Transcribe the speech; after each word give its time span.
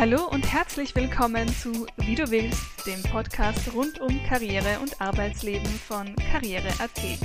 Hallo 0.00 0.24
und 0.30 0.50
herzlich 0.50 0.94
willkommen 0.94 1.46
zu 1.46 1.86
Wie 1.98 2.14
du 2.14 2.30
willst, 2.30 2.86
dem 2.86 3.02
Podcast 3.02 3.70
rund 3.74 4.00
um 4.00 4.18
Karriere 4.26 4.78
und 4.80 4.98
Arbeitsleben 4.98 5.66
von 5.66 6.16
Karriere.at. 6.16 7.18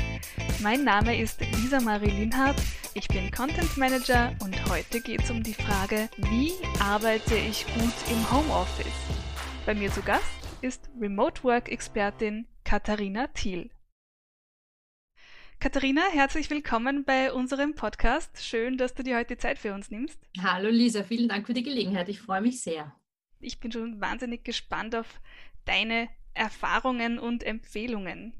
Mein 0.62 0.84
Name 0.84 1.18
ist 1.18 1.40
Lisa 1.40 1.80
Marie 1.80 2.12
Linhardt, 2.12 2.58
ich 2.94 3.08
bin 3.08 3.32
Content 3.32 3.78
Manager 3.78 4.36
und 4.44 4.58
heute 4.70 5.00
geht 5.00 5.24
es 5.24 5.32
um 5.32 5.42
die 5.42 5.54
Frage, 5.54 6.10
wie 6.18 6.52
arbeite 6.82 7.38
ich 7.38 7.66
gut 7.76 7.94
im 8.12 8.30
Homeoffice? 8.30 8.92
Bei 9.66 9.74
mir 9.74 9.90
zu 9.90 10.02
Gast 10.02 10.26
ist 10.60 10.90
Remote 11.00 11.46
Work 11.46 11.72
Expertin 11.72 12.46
Katharina 12.66 13.28
Thiel. 13.28 13.70
Katharina, 15.66 16.04
herzlich 16.12 16.52
willkommen 16.52 17.06
bei 17.06 17.34
unserem 17.34 17.74
Podcast. 17.74 18.46
Schön, 18.46 18.78
dass 18.78 18.94
du 18.94 19.02
dir 19.02 19.18
heute 19.18 19.36
Zeit 19.36 19.58
für 19.58 19.74
uns 19.74 19.90
nimmst. 19.90 20.20
Hallo 20.40 20.70
Lisa, 20.70 21.02
vielen 21.02 21.28
Dank 21.28 21.48
für 21.48 21.56
die 21.56 21.64
Gelegenheit. 21.64 22.08
Ich 22.08 22.22
freue 22.22 22.42
mich 22.42 22.62
sehr. 22.62 22.94
Ich 23.40 23.60
bin 23.60 23.72
schon 23.72 24.00
wahnsinnig 24.00 24.44
gespannt 24.44 24.96
auf 24.96 25.20
deine 25.66 26.08
Erfahrungen 26.36 27.18
und 27.18 27.44
Empfehlungen. 27.44 28.34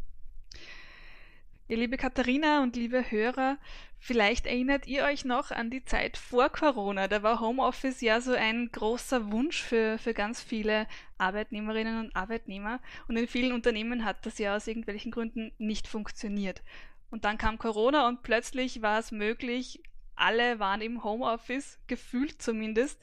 Ihr 1.68 1.78
liebe 1.78 1.98
Katharina 1.98 2.62
und 2.62 2.76
liebe 2.76 3.10
Hörer, 3.10 3.58
vielleicht 3.98 4.46
erinnert 4.46 4.86
ihr 4.86 5.04
euch 5.06 5.26
noch 5.26 5.50
an 5.50 5.72
die 5.72 5.84
Zeit 5.84 6.18
vor 6.18 6.50
Corona. 6.50 7.08
Da 7.08 7.24
war 7.24 7.40
Homeoffice 7.40 8.02
ja 8.02 8.22
so 8.22 8.34
ein 8.34 8.70
großer 8.72 9.32
Wunsch 9.32 9.64
für, 9.64 9.98
für 9.98 10.14
ganz 10.14 10.44
viele 10.44 10.86
Arbeitnehmerinnen 11.18 12.02
und 12.02 12.16
Arbeitnehmer. 12.16 12.82
Und 13.08 13.18
in 13.18 13.28
vielen 13.28 13.52
Unternehmen 13.52 14.06
hat 14.06 14.28
das 14.28 14.38
ja 14.38 14.56
aus 14.56 14.68
irgendwelchen 14.68 15.12
Gründen 15.12 15.54
nicht 15.58 15.88
funktioniert. 15.88 16.62
Und 17.10 17.26
dann 17.26 17.38
kam 17.38 17.58
Corona 17.58 18.08
und 18.08 18.24
plötzlich 18.24 18.82
war 18.82 19.00
es 19.00 19.12
möglich, 19.12 19.82
alle 20.16 20.60
waren 20.60 20.82
im 20.82 21.04
Homeoffice, 21.04 21.80
gefühlt 21.88 22.42
zumindest. 22.42 23.00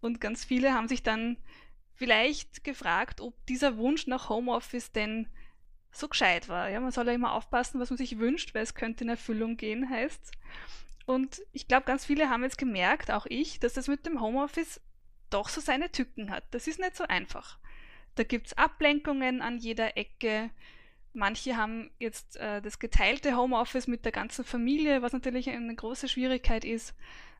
Und 0.00 0.20
ganz 0.20 0.44
viele 0.44 0.74
haben 0.74 0.88
sich 0.88 1.02
dann 1.02 1.36
vielleicht 1.94 2.64
gefragt, 2.64 3.20
ob 3.20 3.34
dieser 3.46 3.76
Wunsch 3.76 4.06
nach 4.06 4.28
Homeoffice 4.28 4.92
denn 4.92 5.28
so 5.90 6.08
gescheit 6.08 6.48
war. 6.48 6.68
Ja, 6.68 6.80
man 6.80 6.92
soll 6.92 7.06
ja 7.06 7.12
immer 7.12 7.32
aufpassen, 7.32 7.80
was 7.80 7.90
man 7.90 7.96
sich 7.96 8.18
wünscht, 8.18 8.54
weil 8.54 8.62
es 8.62 8.74
könnte 8.74 9.04
in 9.04 9.10
Erfüllung 9.10 9.56
gehen, 9.56 9.88
heißt 9.88 10.32
Und 11.06 11.42
ich 11.52 11.68
glaube, 11.68 11.86
ganz 11.86 12.04
viele 12.04 12.28
haben 12.28 12.42
jetzt 12.42 12.58
gemerkt, 12.58 13.10
auch 13.10 13.26
ich, 13.26 13.60
dass 13.60 13.72
das 13.72 13.88
mit 13.88 14.04
dem 14.04 14.20
Homeoffice 14.20 14.80
doch 15.30 15.48
so 15.48 15.60
seine 15.60 15.90
Tücken 15.90 16.30
hat. 16.30 16.44
Das 16.50 16.66
ist 16.66 16.78
nicht 16.78 16.96
so 16.96 17.04
einfach. 17.04 17.58
Da 18.14 18.24
gibt 18.24 18.48
es 18.48 18.58
Ablenkungen 18.58 19.42
an 19.42 19.58
jeder 19.58 19.96
Ecke. 19.96 20.50
Manche 21.16 21.56
haben 21.56 21.90
jetzt 21.98 22.36
äh, 22.36 22.60
das 22.60 22.78
geteilte 22.78 23.38
Homeoffice 23.38 23.86
mit 23.86 24.04
der 24.04 24.12
ganzen 24.12 24.44
Familie, 24.44 25.00
was 25.00 25.14
natürlich 25.14 25.48
eine 25.48 25.74
große 25.74 26.08
Schwierigkeit 26.08 26.62
ist. 26.62 26.94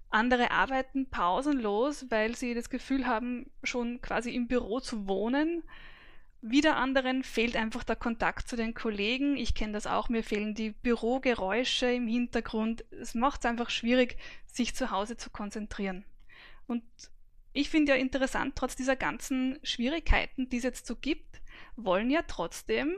Andere 0.09 0.51
arbeiten 0.51 1.11
pausenlos, 1.11 2.07
weil 2.09 2.35
sie 2.35 2.55
das 2.55 2.71
Gefühl 2.71 3.07
haben, 3.07 3.51
schon 3.63 4.01
quasi 4.01 4.35
im 4.35 4.49
Büro 4.49 4.81
zu 4.81 5.07
wohnen. 5.07 5.63
Wieder 6.41 6.77
anderen 6.77 7.23
fehlt 7.23 7.55
einfach 7.55 7.85
der 7.85 7.97
Kontakt 7.97 8.49
zu 8.49 8.57
den 8.57 8.73
Kollegen. 8.73 9.37
Ich 9.37 9.55
kenne 9.55 9.75
das 9.75 9.87
auch, 9.87 10.09
mir 10.09 10.23
fehlen 10.23 10.55
die 10.55 10.71
Bürogeräusche 10.71 11.93
im 11.93 12.09
Hintergrund. 12.09 12.83
Es 12.93 13.15
macht 13.15 13.41
es 13.45 13.51
einfach 13.51 13.69
schwierig, 13.69 14.17
sich 14.47 14.75
zu 14.75 14.91
Hause 14.91 15.19
zu 15.19 15.29
konzentrieren. 15.29 16.07
Und 16.67 16.83
ich 17.53 17.69
finde 17.69 17.93
ja 17.93 17.99
interessant, 17.99 18.55
trotz 18.57 18.75
dieser 18.75 18.97
ganzen 18.97 19.59
Schwierigkeiten, 19.63 20.49
die 20.49 20.57
es 20.57 20.63
jetzt 20.63 20.87
so 20.87 20.97
gibt, 20.97 21.43
wollen 21.77 22.09
ja 22.11 22.23
trotzdem 22.23 22.97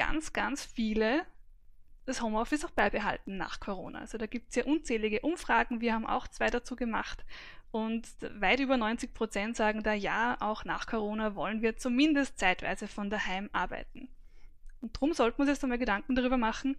ganz, 0.00 0.32
ganz 0.32 0.64
viele 0.64 1.26
das 2.06 2.22
Homeoffice 2.22 2.64
auch 2.64 2.70
beibehalten 2.70 3.36
nach 3.36 3.60
Corona. 3.60 3.98
Also 3.98 4.16
da 4.16 4.24
gibt 4.24 4.48
es 4.48 4.56
ja 4.56 4.64
unzählige 4.64 5.20
Umfragen. 5.20 5.82
Wir 5.82 5.92
haben 5.92 6.06
auch 6.06 6.26
zwei 6.26 6.48
dazu 6.48 6.74
gemacht. 6.74 7.22
Und 7.70 8.08
weit 8.40 8.60
über 8.60 8.78
90 8.78 9.12
Prozent 9.12 9.56
sagen 9.56 9.82
da, 9.82 9.92
ja, 9.92 10.38
auch 10.40 10.64
nach 10.64 10.86
Corona 10.86 11.34
wollen 11.34 11.60
wir 11.60 11.76
zumindest 11.76 12.38
zeitweise 12.38 12.88
von 12.88 13.10
daheim 13.10 13.50
arbeiten. 13.52 14.08
Und 14.80 14.96
darum 14.96 15.12
sollte 15.12 15.36
man 15.36 15.46
sich 15.46 15.56
jetzt 15.56 15.64
einmal 15.64 15.78
Gedanken 15.78 16.16
darüber 16.16 16.38
machen, 16.38 16.78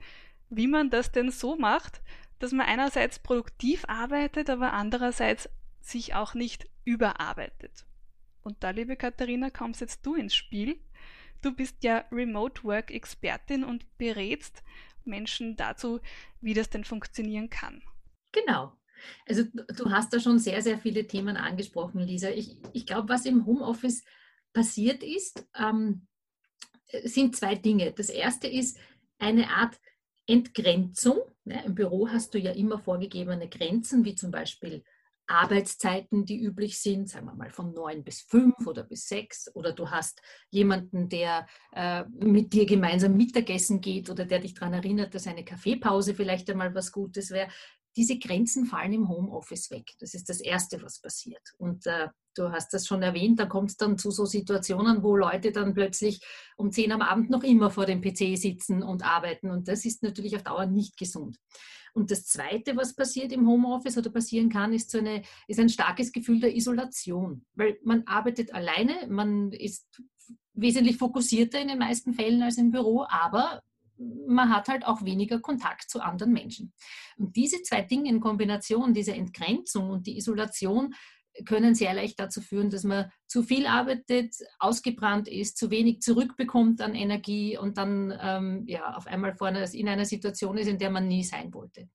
wie 0.50 0.68
man 0.68 0.90
das 0.90 1.12
denn 1.12 1.30
so 1.30 1.56
macht, 1.56 2.02
dass 2.40 2.52
man 2.52 2.66
einerseits 2.66 3.20
produktiv 3.20 3.86
arbeitet, 3.88 4.50
aber 4.50 4.74
andererseits 4.74 5.48
sich 5.80 6.16
auch 6.16 6.34
nicht 6.34 6.68
überarbeitet. 6.86 7.86
Und 8.42 8.64
da, 8.64 8.72
liebe 8.72 8.96
Katharina, 8.96 9.52
kommst 9.52 9.82
jetzt 9.82 10.04
du 10.08 10.16
ins 10.16 10.34
Spiel. 10.34 10.80
Du 11.42 11.54
bist 11.54 11.84
ja 11.84 12.06
Remote 12.12 12.64
Work 12.64 12.92
Expertin 12.92 13.64
und 13.64 13.86
berätst 13.98 14.64
Menschen 15.06 15.56
dazu, 15.56 16.00
wie 16.40 16.54
das 16.54 16.70
denn 16.70 16.84
funktionieren 16.84 17.50
kann. 17.50 17.82
Genau. 18.32 18.74
Also 19.26 19.44
du 19.76 19.90
hast 19.90 20.14
da 20.14 20.20
schon 20.20 20.38
sehr, 20.38 20.62
sehr 20.62 20.78
viele 20.78 21.08
Themen 21.08 21.36
angesprochen, 21.36 22.02
Lisa. 22.02 22.30
Ich, 22.30 22.58
ich 22.74 22.86
glaube, 22.86 23.10
was 23.10 23.26
im 23.26 23.46
Homeoffice 23.46 24.04
passiert 24.54 25.04
ist, 25.04 25.48
ähm, 25.58 26.08
sind 27.04 27.36
zwei 27.36 27.56
Dinge. 27.56 27.92
Das 27.94 28.10
erste 28.10 28.48
ist 28.48 28.78
eine 29.18 29.50
Art 29.50 29.80
Entgrenzung. 30.28 31.20
Ne? 31.46 31.64
Im 31.66 31.76
Büro 31.76 32.10
hast 32.10 32.34
du 32.34 32.40
ja 32.40 32.52
immer 32.52 32.80
vorgegebene 32.80 33.50
Grenzen, 33.50 34.06
wie 34.06 34.16
zum 34.16 34.32
Beispiel 34.32 34.84
Arbeitszeiten, 35.32 36.26
die 36.26 36.42
üblich 36.42 36.80
sind, 36.80 37.10
sagen 37.10 37.26
wir 37.26 37.36
mal 37.36 37.50
von 37.50 37.74
neun 37.74 38.04
bis 38.04 38.22
fünf 38.22 38.68
oder 38.68 38.84
bis 38.84 39.08
sechs, 39.08 39.50
oder 39.56 39.74
du 39.74 39.90
hast 39.90 40.22
jemanden, 40.50 41.10
der 41.10 41.48
äh, 41.74 42.04
mit 42.20 42.54
dir 42.54 42.66
gemeinsam 42.66 43.18
Mittagessen 43.18 43.82
geht 43.82 44.10
oder 44.10 44.26
der 44.26 44.40
dich 44.40 44.54
daran 44.54 44.74
erinnert, 44.74 45.16
dass 45.16 45.28
eine 45.28 45.46
Kaffeepause 45.46 46.14
vielleicht 46.14 46.50
einmal 46.50 46.76
was 46.76 46.92
Gutes 46.92 47.32
wäre. 47.32 47.50
Diese 47.96 48.20
Grenzen 48.20 48.66
fallen 48.66 48.94
im 48.94 49.10
Homeoffice 49.10 49.72
weg. 49.72 49.92
Das 50.00 50.14
ist 50.14 50.30
das 50.30 50.40
Erste, 50.40 50.82
was 50.82 51.00
passiert. 51.00 51.44
Und 51.58 51.86
äh, 51.88 52.08
du 52.36 52.52
hast 52.52 52.74
das 52.74 52.88
schon 52.88 53.02
erwähnt, 53.02 53.40
da 53.40 53.46
kommt 53.46 53.72
es 53.72 53.78
dann 53.78 53.98
zu 53.98 54.12
so 54.12 54.26
Situationen, 54.26 55.04
wo 55.04 55.16
Leute 55.16 55.52
dann 55.52 55.74
plötzlich 55.74 56.22
um 56.58 56.72
zehn 56.72 56.92
am 56.92 57.02
Abend 57.02 57.30
noch 57.30 57.44
immer 57.44 57.70
vor 57.70 57.86
dem 57.86 58.02
PC 58.02 58.38
sitzen 58.38 58.84
und 58.84 59.04
arbeiten. 59.04 59.50
Und 59.50 59.68
das 59.68 59.86
ist 59.86 60.04
natürlich 60.04 60.36
auf 60.36 60.44
Dauer 60.44 60.66
nicht 60.66 60.98
gesund. 60.98 61.38
Und 61.94 62.10
das 62.10 62.26
Zweite, 62.26 62.78
was 62.78 62.96
passiert 62.96 63.32
im 63.32 63.48
Homeoffice 63.48 63.98
oder 63.98 64.10
passieren 64.10 64.50
kann, 64.50 64.74
ist, 64.74 64.92
so 64.92 65.00
eine, 65.00 65.24
ist 65.48 65.60
ein 65.60 65.70
starkes 65.70 66.12
Gefühl 66.12 66.40
der 66.40 66.56
Isolation. 66.56 67.46
Weil 67.54 67.78
man 67.84 68.04
arbeitet 68.06 68.54
alleine, 68.54 69.08
man 69.10 69.52
ist 69.52 70.02
wesentlich 70.54 70.98
fokussierter 70.98 71.60
in 71.60 71.68
den 71.68 71.80
meisten 71.80 72.14
Fällen 72.14 72.42
als 72.44 72.58
im 72.58 72.72
Büro, 72.72 73.06
aber 73.10 73.62
man 74.28 74.50
hat 74.50 74.68
halt 74.68 74.86
auch 74.86 75.04
weniger 75.04 75.40
Kontakt 75.40 75.90
zu 75.90 76.02
anderen 76.02 76.34
Menschen. 76.34 76.74
Und 77.18 77.36
diese 77.36 77.62
zwei 77.62 77.82
Dinge 77.82 78.10
in 78.10 78.20
Kombination, 78.20 78.94
diese 78.94 79.14
Entgrenzung 79.14 79.90
und 79.90 80.08
die 80.08 80.18
Isolation, 80.18 80.96
können 81.46 81.76
sehr 81.76 81.94
leicht 81.94 82.20
dazu 82.20 82.42
führen, 82.42 82.70
dass 82.70 82.84
man 82.84 83.12
zu 83.28 83.44
viel 83.44 83.66
arbeitet, 83.66 84.36
ausgebrannt 84.60 85.28
ist, 85.28 85.58
zu 85.58 85.72
wenig 85.72 86.02
zurückbekommt 86.02 86.82
an 86.82 86.96
Energie 86.96 87.58
und 87.58 87.78
dann 87.78 88.18
ähm, 88.22 88.64
ja, 88.68 88.96
auf 88.96 89.08
einmal 89.08 89.36
vorne 89.36 89.68
in 89.74 89.88
einer 89.90 90.06
Situation 90.06 90.58
ist, 90.58 90.68
in 90.68 90.80
der 90.80 90.90
man 90.90 91.08
nie 91.08 91.24
sein 91.24 91.54
wollte. 91.54 91.90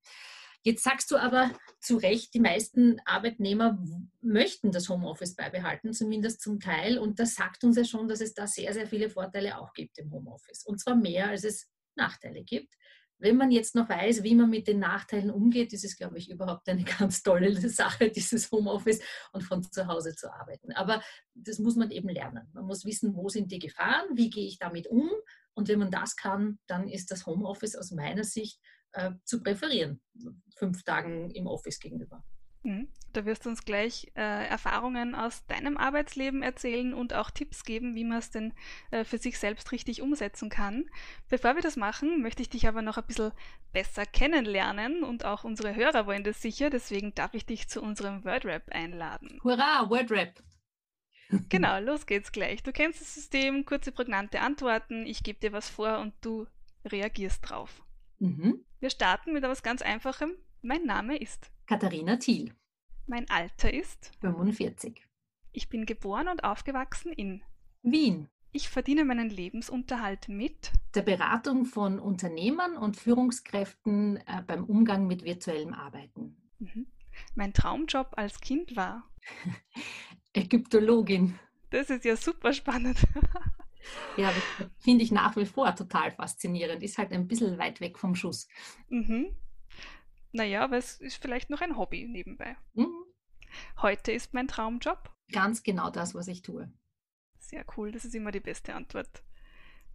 Jetzt 0.66 0.82
sagst 0.82 1.12
du 1.12 1.16
aber 1.16 1.52
zu 1.80 1.96
Recht, 1.96 2.34
die 2.34 2.40
meisten 2.40 3.00
Arbeitnehmer 3.04 3.78
möchten 4.20 4.72
das 4.72 4.88
Homeoffice 4.88 5.36
beibehalten, 5.36 5.92
zumindest 5.92 6.40
zum 6.40 6.58
Teil. 6.58 6.98
Und 6.98 7.20
das 7.20 7.36
sagt 7.36 7.62
uns 7.62 7.76
ja 7.76 7.84
schon, 7.84 8.08
dass 8.08 8.20
es 8.20 8.34
da 8.34 8.48
sehr, 8.48 8.72
sehr 8.74 8.88
viele 8.88 9.08
Vorteile 9.08 9.58
auch 9.60 9.72
gibt 9.74 9.96
im 9.98 10.10
Homeoffice. 10.10 10.64
Und 10.66 10.80
zwar 10.80 10.96
mehr, 10.96 11.28
als 11.28 11.44
es 11.44 11.70
Nachteile 11.94 12.42
gibt. 12.42 12.74
Wenn 13.18 13.36
man 13.36 13.50
jetzt 13.50 13.74
noch 13.74 13.88
weiß, 13.88 14.22
wie 14.22 14.34
man 14.34 14.50
mit 14.50 14.68
den 14.68 14.78
Nachteilen 14.78 15.30
umgeht, 15.30 15.72
ist 15.72 15.84
es, 15.84 15.96
glaube 15.96 16.18
ich, 16.18 16.30
überhaupt 16.30 16.68
eine 16.68 16.84
ganz 16.98 17.22
tolle 17.22 17.54
Sache, 17.68 18.10
dieses 18.10 18.50
Homeoffice 18.50 19.00
und 19.32 19.42
von 19.42 19.62
zu 19.62 19.86
Hause 19.86 20.14
zu 20.14 20.32
arbeiten. 20.32 20.72
Aber 20.72 21.02
das 21.34 21.58
muss 21.58 21.76
man 21.76 21.90
eben 21.90 22.08
lernen. 22.08 22.48
Man 22.52 22.66
muss 22.66 22.84
wissen, 22.84 23.14
wo 23.14 23.28
sind 23.28 23.50
die 23.50 23.58
Gefahren, 23.58 24.16
wie 24.16 24.30
gehe 24.30 24.46
ich 24.46 24.58
damit 24.58 24.86
um. 24.86 25.10
Und 25.54 25.68
wenn 25.68 25.78
man 25.78 25.90
das 25.90 26.16
kann, 26.16 26.58
dann 26.66 26.88
ist 26.88 27.10
das 27.10 27.24
Homeoffice 27.26 27.76
aus 27.76 27.90
meiner 27.90 28.24
Sicht 28.24 28.60
äh, 28.92 29.12
zu 29.24 29.42
präferieren, 29.42 30.02
fünf 30.56 30.82
Tagen 30.84 31.30
im 31.30 31.46
Office 31.46 31.80
gegenüber. 31.80 32.22
Mhm. 32.66 32.88
Da 33.12 33.24
wirst 33.24 33.46
du 33.46 33.48
uns 33.48 33.64
gleich 33.64 34.12
äh, 34.14 34.46
Erfahrungen 34.46 35.14
aus 35.14 35.46
deinem 35.46 35.78
Arbeitsleben 35.78 36.42
erzählen 36.42 36.92
und 36.92 37.14
auch 37.14 37.30
Tipps 37.30 37.64
geben, 37.64 37.94
wie 37.94 38.04
man 38.04 38.18
es 38.18 38.30
denn 38.30 38.52
äh, 38.90 39.04
für 39.04 39.16
sich 39.16 39.38
selbst 39.38 39.72
richtig 39.72 40.02
umsetzen 40.02 40.50
kann. 40.50 40.84
Bevor 41.30 41.54
wir 41.54 41.62
das 41.62 41.76
machen, 41.76 42.20
möchte 42.20 42.42
ich 42.42 42.50
dich 42.50 42.68
aber 42.68 42.82
noch 42.82 42.98
ein 42.98 43.06
bisschen 43.06 43.32
besser 43.72 44.04
kennenlernen 44.04 45.02
und 45.02 45.24
auch 45.24 45.44
unsere 45.44 45.74
Hörer 45.74 46.06
wollen 46.06 46.24
das 46.24 46.42
sicher. 46.42 46.68
Deswegen 46.68 47.14
darf 47.14 47.32
ich 47.32 47.46
dich 47.46 47.68
zu 47.68 47.80
unserem 47.80 48.24
Wordrap 48.24 48.68
einladen. 48.70 49.40
Hurra, 49.42 49.88
Wordrap! 49.88 50.34
Genau, 51.48 51.80
los 51.80 52.06
geht's 52.06 52.30
gleich. 52.30 52.62
Du 52.62 52.70
kennst 52.70 53.00
das 53.00 53.14
System, 53.14 53.64
kurze, 53.64 53.90
prägnante 53.90 54.40
Antworten. 54.40 55.06
Ich 55.06 55.24
gebe 55.24 55.40
dir 55.40 55.52
was 55.52 55.68
vor 55.68 55.98
und 55.98 56.14
du 56.20 56.46
reagierst 56.84 57.48
drauf. 57.48 57.82
Mhm. 58.20 58.64
Wir 58.78 58.90
starten 58.90 59.32
mit 59.32 59.42
etwas 59.42 59.64
ganz 59.64 59.82
Einfachem. 59.82 60.36
Mein 60.62 60.84
Name 60.84 61.16
ist 61.16 61.50
Katharina 61.66 62.16
Thiel. 62.16 62.54
Mein 63.06 63.28
Alter 63.28 63.72
ist 63.72 64.12
45. 64.20 65.04
Ich 65.52 65.68
bin 65.68 65.84
geboren 65.84 66.28
und 66.28 66.44
aufgewachsen 66.44 67.12
in 67.12 67.42
Wien. 67.82 68.28
Ich 68.52 68.68
verdiene 68.68 69.04
meinen 69.04 69.30
Lebensunterhalt 69.30 70.28
mit 70.28 70.72
der 70.94 71.02
Beratung 71.02 71.64
von 71.64 71.98
Unternehmern 71.98 72.76
und 72.76 72.96
Führungskräften 72.96 74.18
äh, 74.18 74.42
beim 74.46 74.64
Umgang 74.64 75.06
mit 75.06 75.24
virtuellem 75.24 75.74
Arbeiten. 75.74 76.36
Mhm. 76.58 76.86
Mein 77.34 77.52
Traumjob 77.52 78.12
als 78.16 78.40
Kind 78.40 78.76
war 78.76 79.02
Ägyptologin. 80.32 81.38
Das 81.70 81.90
ist 81.90 82.04
ja 82.04 82.16
super 82.16 82.52
spannend. 82.52 82.98
Ja, 84.16 84.32
finde 84.80 85.04
ich 85.04 85.12
nach 85.12 85.36
wie 85.36 85.46
vor 85.46 85.72
total 85.76 86.10
faszinierend. 86.10 86.82
Ist 86.82 86.98
halt 86.98 87.12
ein 87.12 87.28
bisschen 87.28 87.56
weit 87.56 87.80
weg 87.80 88.00
vom 88.00 88.16
Schuss. 88.16 88.48
Mhm. 88.88 89.28
Naja, 90.36 90.62
aber 90.62 90.76
es 90.76 91.00
ist 91.00 91.16
vielleicht 91.16 91.48
noch 91.48 91.62
ein 91.62 91.78
Hobby 91.78 92.06
nebenbei. 92.06 92.58
Mhm. 92.74 92.92
Heute 93.80 94.12
ist 94.12 94.34
mein 94.34 94.48
Traumjob. 94.48 95.10
Ganz 95.32 95.62
genau 95.62 95.88
das, 95.88 96.14
was 96.14 96.28
ich 96.28 96.42
tue. 96.42 96.70
Sehr 97.38 97.64
cool, 97.76 97.90
das 97.90 98.04
ist 98.04 98.14
immer 98.14 98.32
die 98.32 98.40
beste 98.40 98.74
Antwort. 98.74 99.22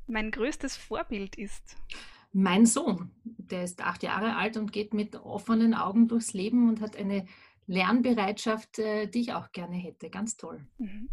Mein 0.08 0.32
größtes 0.32 0.76
Vorbild 0.78 1.36
ist. 1.36 1.78
Mein 2.32 2.66
Sohn, 2.66 3.12
der 3.24 3.64
ist 3.66 3.82
acht 3.82 4.02
Jahre 4.02 4.36
alt 4.36 4.58
und 4.58 4.74
geht 4.74 4.96
mit 4.96 5.16
offenen 5.16 5.76
Augen 5.76 6.08
durchs 6.08 6.34
Leben 6.34 6.70
und 6.70 6.82
hat 6.82 6.96
eine 6.96 7.28
Lernbereitschaft, 7.68 8.80
äh, 8.80 9.06
die 9.06 9.22
ich 9.22 9.34
auch 9.34 9.52
gerne 9.52 9.76
hätte. 9.76 10.10
Ganz 10.10 10.38
toll. 10.38 10.66
Mhm. 10.80 11.10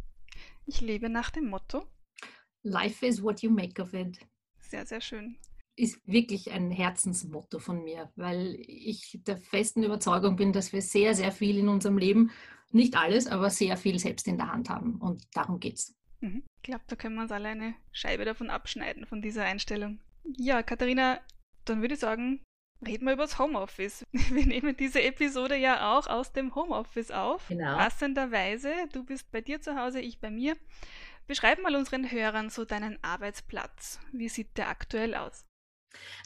Ich 0.65 0.81
lebe 0.81 1.11
nach 1.11 1.29
dem 1.29 1.51
Motto. 1.51 1.87
Life 2.63 3.07
is 3.07 3.23
what 3.23 3.43
you 3.43 3.51
make 3.51 3.83
of 3.83 3.93
it. 3.93 4.21
Sehr, 4.59 4.87
sehr 4.87 5.03
schön. 5.03 5.37
Ist 5.79 6.01
wirklich 6.07 6.51
ein 6.51 6.71
Herzensmotto 6.71 7.61
von 7.61 7.85
mir, 7.85 8.11
weil 8.17 8.57
ich 8.67 9.21
der 9.27 9.37
festen 9.37 9.85
Überzeugung 9.85 10.37
bin, 10.37 10.53
dass 10.53 10.73
wir 10.73 10.83
sehr, 10.83 11.15
sehr 11.15 11.31
viel 11.31 11.57
in 11.59 11.69
unserem 11.69 11.99
Leben, 11.99 12.33
nicht 12.73 12.97
alles, 12.97 13.29
aber 13.29 13.49
sehr 13.49 13.77
viel 13.77 13.99
selbst 13.99 14.27
in 14.27 14.37
der 14.37 14.53
Hand 14.53 14.69
haben. 14.69 14.97
Und 14.97 15.25
darum 15.35 15.61
geht's. 15.61 15.95
Mhm. 16.21 16.43
Ich 16.57 16.63
glaube, 16.63 16.83
da 16.89 16.97
können 16.97 17.15
wir 17.15 17.23
uns 17.23 17.33
alle 17.33 17.49
eine 17.49 17.75
Scheibe 17.93 18.25
davon 18.25 18.51
abschneiden, 18.51 19.07
von 19.07 19.23
dieser 19.23 19.45
Einstellung. 19.45 20.01
Ja, 20.37 20.63
Katharina, 20.63 21.21
dann 21.65 21.81
würde 21.81 21.95
ich 21.95 22.01
sagen, 22.01 22.43
reden 22.85 23.07
wir 23.07 23.13
über 23.13 23.23
das 23.23 23.39
Homeoffice. 23.39 24.05
Wir 24.13 24.47
nehmen 24.47 24.77
diese 24.77 25.03
Episode 25.03 25.57
ja 25.57 25.97
auch 25.97 26.07
aus 26.07 26.33
dem 26.33 26.55
Homeoffice 26.55 27.11
auf. 27.11 27.47
Genau. 27.49 27.77
Passenderweise, 27.77 28.73
du 28.93 29.05
bist 29.05 29.31
bei 29.31 29.41
dir 29.41 29.61
zu 29.61 29.77
Hause, 29.81 30.01
ich 30.01 30.21
bei 30.21 30.31
mir. 30.31 30.57
Beschreib 31.27 31.63
mal 31.63 31.77
unseren 31.77 32.11
Hörern 32.11 32.51
so 32.51 32.65
deinen 32.65 33.03
Arbeitsplatz. 33.03 34.01
Wie 34.13 34.29
sieht 34.29 34.57
der 34.57 34.69
aktuell 34.69 35.15
aus? 35.15 35.48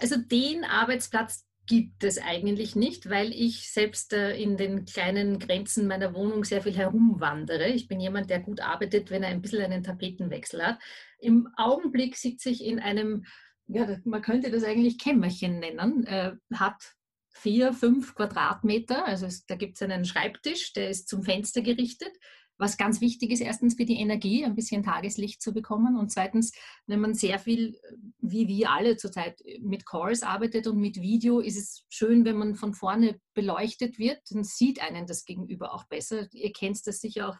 Also 0.00 0.16
den 0.16 0.64
Arbeitsplatz 0.64 1.46
gibt 1.66 2.02
es 2.02 2.18
eigentlich 2.18 2.74
nicht, 2.74 3.08
weil 3.08 3.32
ich 3.32 3.70
selbst 3.70 4.12
äh, 4.12 4.36
in 4.36 4.56
den 4.56 4.84
kleinen 4.84 5.38
Grenzen 5.38 5.86
meiner 5.86 6.14
Wohnung 6.14 6.44
sehr 6.44 6.62
viel 6.62 6.76
herumwandere. 6.76 7.68
Ich 7.68 7.86
bin 7.86 8.00
jemand, 8.00 8.30
der 8.30 8.40
gut 8.40 8.60
arbeitet, 8.60 9.10
wenn 9.10 9.22
er 9.22 9.30
ein 9.30 9.42
bisschen 9.42 9.62
einen 9.62 9.84
Tapetenwechsel 9.84 10.64
hat. 10.64 10.78
Im 11.18 11.48
Augenblick 11.56 12.16
sitze 12.16 12.50
ich 12.50 12.64
in 12.64 12.80
einem, 12.80 13.24
ja, 13.68 13.96
man 14.04 14.22
könnte 14.22 14.50
das 14.50 14.64
eigentlich 14.64 14.98
Kämmerchen 14.98 15.60
nennen, 15.60 16.04
äh, 16.04 16.32
hat 16.52 16.94
vier, 17.30 17.72
fünf 17.72 18.14
Quadratmeter. 18.14 19.06
Also 19.06 19.26
es, 19.26 19.46
da 19.46 19.54
gibt 19.54 19.76
es 19.76 19.82
einen 19.82 20.04
Schreibtisch, 20.04 20.72
der 20.72 20.90
ist 20.90 21.08
zum 21.08 21.22
Fenster 21.22 21.62
gerichtet 21.62 22.12
was 22.58 22.76
ganz 22.76 23.00
wichtig 23.00 23.30
ist, 23.30 23.40
erstens 23.40 23.74
für 23.74 23.84
die 23.84 23.98
Energie, 23.98 24.44
ein 24.44 24.54
bisschen 24.54 24.82
Tageslicht 24.82 25.42
zu 25.42 25.52
bekommen 25.52 25.96
und 25.96 26.10
zweitens, 26.10 26.52
wenn 26.86 27.00
man 27.00 27.14
sehr 27.14 27.38
viel, 27.38 27.78
wie 28.18 28.48
wir 28.48 28.70
alle 28.70 28.96
zurzeit, 28.96 29.42
mit 29.60 29.86
Calls 29.86 30.22
arbeitet 30.22 30.66
und 30.66 30.80
mit 30.80 31.00
Video, 31.00 31.40
ist 31.40 31.56
es 31.56 31.86
schön, 31.88 32.24
wenn 32.24 32.36
man 32.36 32.54
von 32.54 32.74
vorne 32.74 33.20
beleuchtet 33.34 33.98
wird, 33.98 34.20
dann 34.30 34.44
sieht 34.44 34.80
einen 34.80 35.06
das 35.06 35.24
Gegenüber 35.24 35.74
auch 35.74 35.84
besser. 35.84 36.28
Ihr 36.32 36.52
kennt 36.52 36.86
das 36.86 37.00
sicher 37.00 37.30
auch 37.30 37.36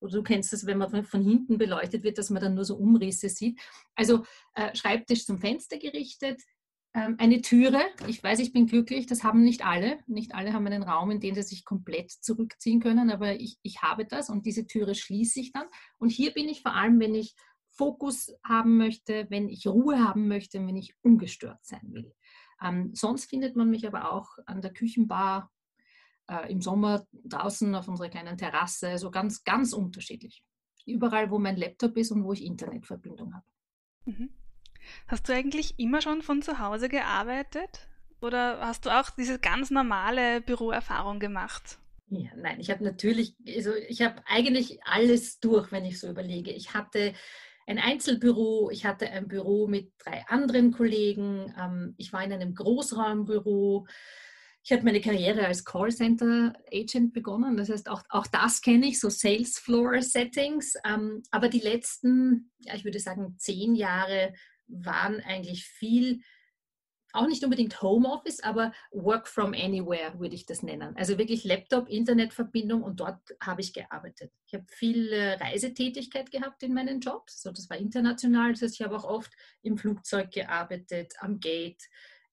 oder 0.00 0.12
du 0.12 0.22
kennst 0.22 0.52
das, 0.52 0.66
wenn 0.66 0.78
man 0.78 1.04
von 1.04 1.22
hinten 1.22 1.58
beleuchtet 1.58 2.02
wird, 2.02 2.18
dass 2.18 2.30
man 2.30 2.42
dann 2.42 2.54
nur 2.54 2.64
so 2.64 2.76
Umrisse 2.76 3.28
sieht. 3.28 3.58
Also 3.94 4.24
äh, 4.54 4.74
Schreibtisch 4.74 5.24
zum 5.24 5.40
Fenster 5.40 5.78
gerichtet, 5.78 6.42
eine 6.96 7.42
Türe. 7.42 7.80
Ich 8.06 8.22
weiß, 8.22 8.38
ich 8.38 8.52
bin 8.52 8.66
glücklich, 8.66 9.06
das 9.06 9.22
haben 9.22 9.42
nicht 9.42 9.64
alle. 9.66 9.98
Nicht 10.06 10.34
alle 10.34 10.52
haben 10.52 10.66
einen 10.66 10.82
Raum, 10.82 11.10
in 11.10 11.20
den 11.20 11.34
sie 11.34 11.42
sich 11.42 11.64
komplett 11.64 12.10
zurückziehen 12.10 12.80
können, 12.80 13.10
aber 13.10 13.34
ich, 13.34 13.58
ich 13.62 13.82
habe 13.82 14.06
das 14.06 14.30
und 14.30 14.46
diese 14.46 14.66
Türe 14.66 14.94
schließe 14.94 15.40
ich 15.40 15.52
dann. 15.52 15.66
Und 15.98 16.10
hier 16.10 16.32
bin 16.32 16.48
ich 16.48 16.62
vor 16.62 16.74
allem, 16.74 16.98
wenn 16.98 17.14
ich 17.14 17.34
Fokus 17.68 18.34
haben 18.42 18.78
möchte, 18.78 19.26
wenn 19.28 19.48
ich 19.48 19.66
Ruhe 19.66 20.02
haben 20.02 20.28
möchte, 20.28 20.58
wenn 20.66 20.76
ich 20.76 20.94
ungestört 21.02 21.58
sein 21.62 21.92
will. 21.92 22.14
Ähm, 22.62 22.94
sonst 22.94 23.26
findet 23.26 23.56
man 23.56 23.68
mich 23.68 23.86
aber 23.86 24.12
auch 24.12 24.38
an 24.46 24.62
der 24.62 24.72
Küchenbar, 24.72 25.52
äh, 26.28 26.50
im 26.50 26.62
Sommer 26.62 27.06
draußen 27.12 27.74
auf 27.74 27.88
unserer 27.88 28.08
kleinen 28.08 28.38
Terrasse, 28.38 28.88
also 28.88 29.10
ganz, 29.10 29.44
ganz 29.44 29.74
unterschiedlich. 29.74 30.42
Überall, 30.86 31.30
wo 31.30 31.38
mein 31.38 31.56
Laptop 31.56 31.96
ist 31.98 32.10
und 32.12 32.24
wo 32.24 32.32
ich 32.32 32.44
Internetverbindung 32.44 33.34
habe. 33.34 33.46
Mhm. 34.06 34.30
Hast 35.08 35.28
du 35.28 35.32
eigentlich 35.32 35.78
immer 35.78 36.00
schon 36.00 36.22
von 36.22 36.42
zu 36.42 36.58
Hause 36.58 36.88
gearbeitet? 36.88 37.88
Oder 38.20 38.60
hast 38.60 38.86
du 38.86 38.90
auch 38.90 39.10
diese 39.10 39.38
ganz 39.38 39.70
normale 39.70 40.40
Büroerfahrung 40.40 41.20
gemacht? 41.20 41.78
Ja, 42.08 42.30
nein, 42.36 42.60
ich 42.60 42.70
habe 42.70 42.84
natürlich, 42.84 43.34
also 43.56 43.74
ich 43.74 44.00
habe 44.00 44.22
eigentlich 44.26 44.78
alles 44.84 45.40
durch, 45.40 45.72
wenn 45.72 45.84
ich 45.84 45.98
so 45.98 46.08
überlege. 46.08 46.52
Ich 46.52 46.72
hatte 46.72 47.14
ein 47.66 47.78
Einzelbüro, 47.78 48.70
ich 48.70 48.86
hatte 48.86 49.10
ein 49.10 49.26
Büro 49.26 49.66
mit 49.66 49.92
drei 49.98 50.24
anderen 50.28 50.72
Kollegen, 50.72 51.52
ähm, 51.60 51.94
ich 51.98 52.12
war 52.12 52.22
in 52.22 52.32
einem 52.32 52.54
Großraumbüro. 52.54 53.86
Ich 54.62 54.72
habe 54.72 54.82
meine 54.82 55.00
Karriere 55.00 55.46
als 55.46 55.64
Callcenter 55.64 56.52
Agent 56.72 57.12
begonnen. 57.12 57.56
Das 57.56 57.70
heißt, 57.70 57.88
auch, 57.88 58.02
auch 58.08 58.26
das 58.26 58.60
kenne 58.60 58.86
ich, 58.86 58.98
so 58.98 59.08
Sales 59.08 59.58
Floor 59.58 60.02
Settings. 60.02 60.74
Ähm, 60.84 61.22
aber 61.30 61.48
die 61.48 61.60
letzten, 61.60 62.50
ja, 62.58 62.74
ich 62.74 62.84
würde 62.84 62.98
sagen, 62.98 63.36
zehn 63.38 63.74
Jahre 63.76 64.32
waren 64.68 65.20
eigentlich 65.20 65.64
viel, 65.64 66.20
auch 67.12 67.26
nicht 67.26 67.42
unbedingt 67.44 67.80
Homeoffice, 67.80 68.40
aber 68.40 68.72
Work 68.90 69.28
from 69.28 69.54
Anywhere 69.54 70.18
würde 70.18 70.34
ich 70.34 70.46
das 70.46 70.62
nennen. 70.62 70.94
Also 70.96 71.18
wirklich 71.18 71.44
Laptop, 71.44 71.88
Internetverbindung 71.88 72.82
und 72.82 73.00
dort 73.00 73.20
habe 73.40 73.60
ich 73.62 73.72
gearbeitet. 73.72 74.32
Ich 74.46 74.54
habe 74.54 74.66
viel 74.68 75.12
Reisetätigkeit 75.40 76.30
gehabt 76.30 76.62
in 76.62 76.74
meinen 76.74 77.00
Jobs, 77.00 77.42
so 77.42 77.50
das 77.50 77.70
war 77.70 77.78
international. 77.78 78.52
Das 78.52 78.62
heißt, 78.62 78.74
ich 78.80 78.84
habe 78.84 78.96
auch 78.96 79.04
oft 79.04 79.32
im 79.62 79.78
Flugzeug 79.78 80.30
gearbeitet, 80.30 81.14
am 81.20 81.40
Gate, 81.40 81.82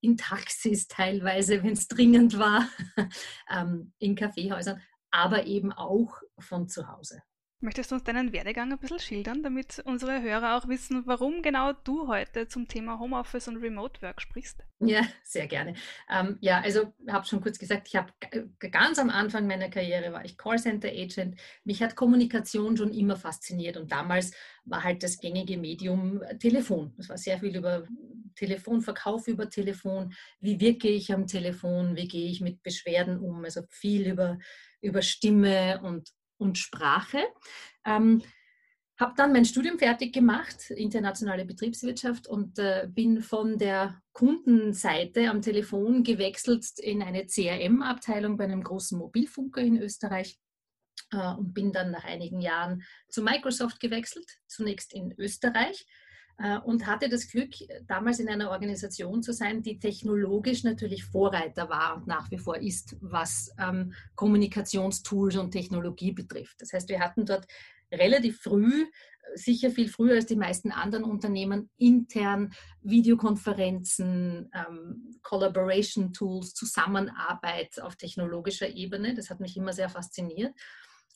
in 0.02 0.18
Taxis 0.18 0.88
teilweise, 0.90 1.64
wenn 1.64 1.74
es 1.74 1.88
dringend 1.88 2.38
war, 2.38 2.68
ähm, 3.50 3.94
in 4.00 4.16
Kaffeehäusern, 4.16 4.82
aber 5.12 5.46
eben 5.46 5.72
auch 5.72 6.22
von 6.40 6.68
zu 6.68 6.88
Hause. 6.88 7.22
Möchtest 7.64 7.92
du 7.92 7.96
uns 7.96 8.04
deinen 8.04 8.34
Werdegang 8.34 8.74
ein 8.74 8.78
bisschen 8.78 9.00
schildern, 9.00 9.42
damit 9.42 9.82
unsere 9.86 10.22
Hörer 10.22 10.58
auch 10.58 10.68
wissen, 10.68 11.04
warum 11.06 11.42
genau 11.42 11.72
du 11.72 12.10
heute 12.10 12.50
zum 12.50 12.68
Thema 12.68 13.00
Homeoffice 13.00 13.48
und 13.48 13.56
Remote 13.56 14.02
Work 14.02 14.22
sprichst? 14.22 14.66
Ja, 14.82 15.04
sehr 15.24 15.48
gerne. 15.48 15.76
Ähm, 16.12 16.38
ja, 16.42 16.60
also 16.60 16.94
habe 17.08 17.26
schon 17.26 17.40
kurz 17.40 17.58
gesagt, 17.58 17.88
ich 17.88 17.96
habe 17.96 18.12
ganz 18.60 19.00
am 19.00 19.10
Anfang 19.10 19.48
meiner 19.48 19.70
Karriere 19.70 20.12
war 20.12 20.26
ich 20.26 20.38
Callcenter 20.38 20.90
Agent. 20.90 21.40
Mich 21.64 21.82
hat 21.82 21.96
Kommunikation 21.96 22.76
schon 22.76 22.92
immer 22.92 23.16
fasziniert 23.16 23.78
und 23.78 23.94
damals 23.94 24.34
war 24.66 24.84
halt 24.84 25.02
das 25.02 25.18
gängige 25.18 25.58
Medium 25.58 26.22
Telefon. 26.40 26.94
Es 26.98 27.08
war 27.08 27.18
sehr 27.18 27.40
viel 27.40 27.56
über 27.56 27.88
Telefonverkauf 28.36 29.30
über 29.30 29.50
Telefon. 29.50 30.14
Wie 30.42 30.60
wirke 30.60 30.90
ich 30.90 31.14
am 31.14 31.28
Telefon? 31.28 31.96
Wie 31.96 32.10
gehe 32.10 32.30
ich 32.30 32.42
mit 32.42 32.62
Beschwerden 32.62 33.20
um? 33.20 33.46
Also 33.46 33.62
viel 33.70 34.06
über 34.06 34.38
über 34.82 35.02
Stimme 35.02 35.80
und 35.82 36.10
und 36.44 36.58
Sprache. 36.58 37.24
Ähm, 37.86 38.22
habe 39.00 39.14
dann 39.18 39.34
mein 39.34 39.46
Studium 39.46 39.80
fertig 39.80 40.14
gemacht, 40.14 40.70
internationale 40.70 41.46
Betriebswirtschaft, 41.46 42.28
und 42.28 42.60
äh, 42.60 42.88
bin 42.88 43.22
von 43.22 43.58
der 43.58 44.02
Kundenseite 44.12 45.30
am 45.30 45.42
Telefon 45.42 46.04
gewechselt 46.04 46.66
in 46.78 47.02
eine 47.02 47.26
CRM-Abteilung 47.26 48.38
bei 48.38 48.44
einem 48.44 48.64
großen 48.64 48.98
Mobilfunker 48.98 49.62
in 49.62 49.82
Österreich 49.82 50.40
äh, 51.12 51.34
und 51.34 51.54
bin 51.54 51.72
dann 51.72 51.90
nach 51.92 52.04
einigen 52.04 52.40
Jahren 52.40 52.84
zu 53.10 53.24
Microsoft 53.24 53.80
gewechselt, 53.80 54.28
zunächst 54.48 54.94
in 54.94 55.14
Österreich 55.18 55.88
und 56.66 56.88
hatte 56.88 57.10
das 57.10 57.30
Glück, 57.30 57.52
damals 57.88 58.20
in 58.20 58.28
einer 58.28 58.50
Organisation 58.50 59.22
zu 59.22 59.34
sein, 59.34 59.62
die 59.62 59.80
technologisch 59.80 60.64
natürlich 60.64 61.06
Vorreiter 61.06 61.70
war 61.70 61.98
und 61.98 62.08
nach 62.08 62.32
wie 62.32 62.40
vor 62.40 62.58
ist, 62.58 62.98
was 63.02 63.54
ähm, 63.60 63.94
Kommunikationstools 64.16 65.38
und 65.38 65.52
Technologie 65.52 66.12
betrifft. 66.12 66.62
Das 66.62 66.74
heißt, 66.74 66.90
wir 66.90 67.00
hatten 67.00 67.26
dort 67.26 67.48
relativ 67.92 68.42
früh, 68.42 68.88
sicher 69.36 69.72
viel 69.72 69.88
früher 69.88 70.16
als 70.16 70.26
die 70.26 70.36
meisten 70.36 70.72
anderen 70.72 71.06
Unternehmen, 71.06 71.70
intern 71.78 72.54
Videokonferenzen, 72.82 74.52
ähm, 74.54 75.20
Collaboration 75.22 76.14
Tools, 76.14 76.54
Zusammenarbeit 76.54 77.80
auf 77.82 77.96
technologischer 77.96 78.70
Ebene. 78.70 79.14
Das 79.14 79.30
hat 79.30 79.40
mich 79.40 79.56
immer 79.56 79.74
sehr 79.74 79.90
fasziniert. 79.90 80.54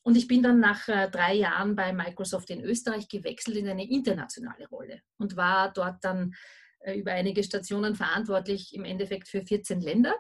Und 0.08 0.16
ich 0.16 0.30
bin 0.30 0.42
dann 0.42 0.62
nach 0.62 0.88
äh, 0.88 1.10
drei 1.10 1.34
Jahren 1.34 1.76
bei 1.76 1.92
Microsoft 1.92 2.50
in 2.50 2.62
Österreich 2.62 3.10
gewechselt 3.10 3.58
in 3.58 3.68
eine 3.68 3.90
internationale 3.90 4.66
Rolle 4.70 5.02
und 5.18 5.36
war 5.36 5.74
dort 5.74 6.02
dann 6.02 6.34
äh, 6.80 6.98
über 6.98 7.12
einige 7.12 7.44
Stationen 7.44 7.94
verantwortlich, 7.94 8.74
im 8.74 8.86
Endeffekt 8.86 9.28
für 9.28 9.42
14 9.42 9.82
Länder 9.82 10.16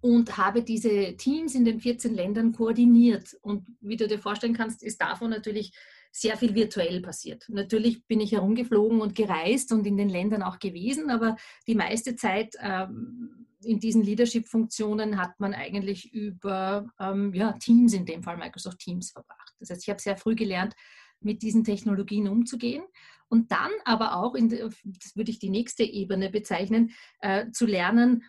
und 0.00 0.38
habe 0.38 0.62
diese 0.62 1.14
Teams 1.18 1.54
in 1.54 1.66
den 1.66 1.78
14 1.78 2.14
Ländern 2.14 2.52
koordiniert. 2.52 3.36
Und 3.42 3.66
wie 3.82 3.98
du 3.98 4.08
dir 4.08 4.18
vorstellen 4.18 4.56
kannst, 4.56 4.82
ist 4.82 5.02
davon 5.02 5.28
natürlich 5.28 5.76
sehr 6.10 6.38
viel 6.38 6.54
virtuell 6.54 7.02
passiert. 7.02 7.44
Natürlich 7.50 8.06
bin 8.06 8.22
ich 8.22 8.32
herumgeflogen 8.32 9.02
und 9.02 9.14
gereist 9.14 9.72
und 9.72 9.86
in 9.86 9.98
den 9.98 10.08
Ländern 10.08 10.42
auch 10.42 10.58
gewesen, 10.58 11.10
aber 11.10 11.36
die 11.66 11.74
meiste 11.74 12.16
Zeit 12.16 12.54
ähm, 12.60 13.45
in 13.66 13.80
diesen 13.80 14.02
Leadership-Funktionen 14.02 15.18
hat 15.18 15.38
man 15.40 15.54
eigentlich 15.54 16.12
über 16.12 16.88
ähm, 17.00 17.34
ja, 17.34 17.52
Teams, 17.52 17.92
in 17.92 18.06
dem 18.06 18.22
Fall 18.22 18.36
Microsoft 18.36 18.78
Teams, 18.78 19.10
verbracht. 19.10 19.54
Das 19.60 19.70
heißt, 19.70 19.82
ich 19.82 19.90
habe 19.90 20.00
sehr 20.00 20.16
früh 20.16 20.34
gelernt, 20.34 20.74
mit 21.20 21.42
diesen 21.42 21.64
Technologien 21.64 22.28
umzugehen 22.28 22.84
und 23.28 23.50
dann 23.50 23.70
aber 23.84 24.16
auch, 24.16 24.34
in, 24.34 24.48
das 24.48 25.16
würde 25.16 25.30
ich 25.30 25.38
die 25.38 25.50
nächste 25.50 25.82
Ebene 25.82 26.30
bezeichnen, 26.30 26.92
äh, 27.20 27.50
zu 27.50 27.66
lernen, 27.66 28.22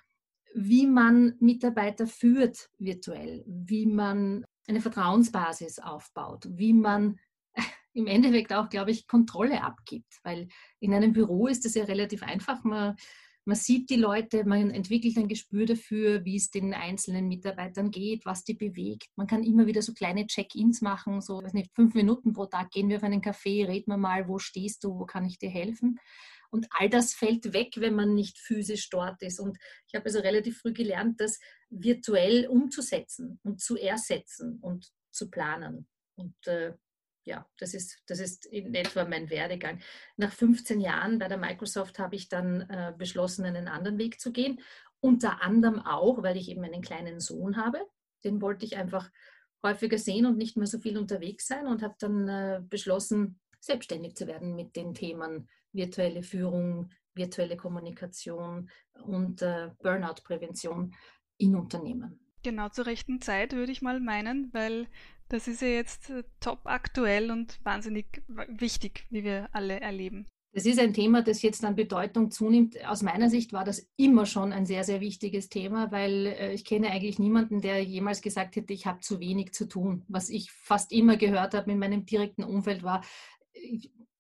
wie 0.54 0.88
man 0.88 1.36
Mitarbeiter 1.40 2.08
führt 2.08 2.70
virtuell, 2.80 3.44
wie 3.46 3.86
man 3.86 4.46
eine 4.68 4.82
Vertrauensbasis 4.82 5.80
aufbaut, 5.80 6.48
wie 6.50 6.74
man 6.74 7.20
im 7.94 8.08
Endeffekt 8.08 8.54
auch, 8.54 8.70
glaube 8.70 8.92
ich, 8.92 9.08
Kontrolle 9.08 9.64
abgibt. 9.64 10.20
Weil 10.24 10.48
in 10.80 10.94
einem 10.94 11.14
Büro 11.14 11.48
ist 11.48 11.66
es 11.66 11.76
ja 11.76 11.84
relativ 11.84 12.24
einfach. 12.24 12.64
Man, 12.64 12.96
man 13.48 13.56
sieht 13.56 13.90
die 13.90 13.96
Leute, 13.96 14.44
man 14.44 14.72
entwickelt 14.72 15.16
ein 15.18 15.30
Gespür 15.30 15.66
dafür, 15.66 16.26
wie 16.26 16.36
es 16.36 16.52
den 16.52 16.74
einzelnen 16.74 17.30
Mitarbeitern 17.30 17.92
geht, 17.92 18.26
was 18.26 18.44
die 18.44 18.56
bewegt. 18.56 19.08
Man 19.16 19.26
kann 19.26 19.42
immer 19.42 19.68
wieder 19.68 19.82
so 19.82 19.94
kleine 19.94 20.28
Check-ins 20.28 20.82
machen, 20.82 21.22
so 21.22 21.42
weiß 21.42 21.54
nicht, 21.54 21.74
fünf 21.74 21.94
Minuten 21.94 22.34
pro 22.34 22.48
Tag 22.48 22.72
gehen 22.72 22.90
wir 22.90 22.98
auf 22.98 23.04
einen 23.04 23.22
Café, 23.22 23.66
reden 23.66 23.90
wir 23.90 23.98
mal, 23.98 24.28
wo 24.28 24.38
stehst 24.38 24.84
du, 24.84 25.00
wo 25.00 25.06
kann 25.06 25.24
ich 25.24 25.40
dir 25.40 25.50
helfen. 25.50 25.98
Und 26.50 26.68
all 26.72 26.90
das 26.90 27.14
fällt 27.14 27.54
weg, 27.54 27.76
wenn 27.78 27.96
man 27.96 28.14
nicht 28.14 28.38
physisch 28.38 28.90
dort 28.90 29.22
ist. 29.22 29.40
Und 29.40 29.58
ich 29.88 29.96
habe 29.96 30.06
also 30.06 30.20
relativ 30.20 30.60
früh 30.60 30.74
gelernt, 30.74 31.22
das 31.22 31.40
virtuell 31.70 32.48
umzusetzen 32.48 33.40
und 33.44 33.62
zu 33.62 33.78
ersetzen 33.78 34.60
und 34.60 34.92
zu 35.10 35.30
planen. 35.30 35.88
Und 36.16 36.36
äh, 36.48 36.74
ja, 37.28 37.46
das 37.60 37.74
ist, 37.74 38.02
das 38.08 38.20
ist 38.20 38.46
in 38.46 38.74
etwa 38.74 39.04
mein 39.04 39.30
Werdegang. 39.30 39.82
Nach 40.16 40.32
15 40.32 40.80
Jahren 40.80 41.20
bei 41.20 41.28
der 41.28 41.38
Microsoft 41.38 42.00
habe 42.00 42.16
ich 42.16 42.30
dann 42.30 42.62
äh, 42.62 42.94
beschlossen, 42.98 43.46
einen 43.46 43.68
anderen 43.68 43.98
Weg 43.98 44.20
zu 44.20 44.32
gehen. 44.32 44.62
Unter 45.02 45.42
anderem 45.42 45.80
auch, 45.80 46.24
weil 46.24 46.38
ich 46.38 46.50
eben 46.50 46.64
einen 46.64 46.82
kleinen 46.82 47.20
Sohn 47.20 47.58
habe. 47.58 47.86
Den 48.24 48.42
wollte 48.42 48.66
ich 48.66 48.78
einfach 48.78 49.12
häufiger 49.62 49.98
sehen 49.98 50.26
und 50.26 50.38
nicht 50.38 50.56
mehr 50.56 50.68
so 50.68 50.80
viel 50.80 50.98
unterwegs 50.98 51.48
sein 51.48 51.68
und 51.68 51.84
habe 51.84 51.96
dann 52.00 52.30
äh, 52.30 52.62
beschlossen, 52.64 53.40
selbstständig 53.60 54.16
zu 54.16 54.26
werden 54.26 54.56
mit 54.56 54.76
den 54.78 54.94
Themen 54.94 55.50
virtuelle 55.74 56.24
Führung, 56.24 56.92
virtuelle 57.14 57.58
Kommunikation 57.58 58.70
und 59.04 59.42
äh, 59.42 59.72
Burnout-Prävention 59.82 60.96
in 61.38 61.56
Unternehmen. 61.56 62.20
Genau 62.44 62.70
zur 62.70 62.86
rechten 62.86 63.20
Zeit 63.20 63.52
würde 63.52 63.74
ich 63.74 63.82
mal 63.82 64.00
meinen, 64.00 64.50
weil 64.54 64.88
das 65.30 65.48
ist 65.48 65.62
ja 65.62 65.68
jetzt 65.68 66.10
äh, 66.10 66.24
top 66.40 66.62
aktuell 66.66 67.32
und 67.32 67.60
wahnsinnig 67.64 68.24
wichtig, 68.48 69.06
wie 69.10 69.24
wir 69.24 69.50
alle 69.52 69.80
erleben. 69.80 70.28
Das 70.54 70.66
ist 70.66 70.80
ein 70.80 70.94
Thema, 70.94 71.22
das 71.22 71.44
jetzt 71.44 71.64
an 71.64 71.76
Bedeutung 71.76 72.32
zunimmt. 72.32 72.84
Aus 72.88 73.04
meiner 73.04 73.30
Sicht 73.30 73.54
war 73.54 73.64
das 73.64 73.88
immer 73.96 74.26
schon 74.26 74.54
ein 74.54 74.66
sehr, 74.66 74.84
sehr 74.84 75.02
wichtiges 75.02 75.50
Thema, 75.50 75.92
weil 75.92 76.26
äh, 76.28 76.54
ich 76.54 76.66
kenne 76.66 76.90
eigentlich 76.90 77.20
niemanden, 77.20 77.62
der 77.62 77.84
jemals 77.84 78.22
gesagt 78.22 78.56
hätte, 78.56 78.74
ich 78.74 78.88
habe 78.88 79.02
zu 79.02 79.20
wenig 79.20 79.54
zu 79.54 79.68
tun. 79.68 80.04
Was 80.08 80.30
ich 80.30 80.52
fast 80.52 80.92
immer 80.92 81.18
gehört 81.18 81.54
habe 81.54 81.72
in 81.72 81.80
meinem 81.80 82.06
direkten 82.06 82.44
Umfeld 82.44 82.82
war, 82.84 83.04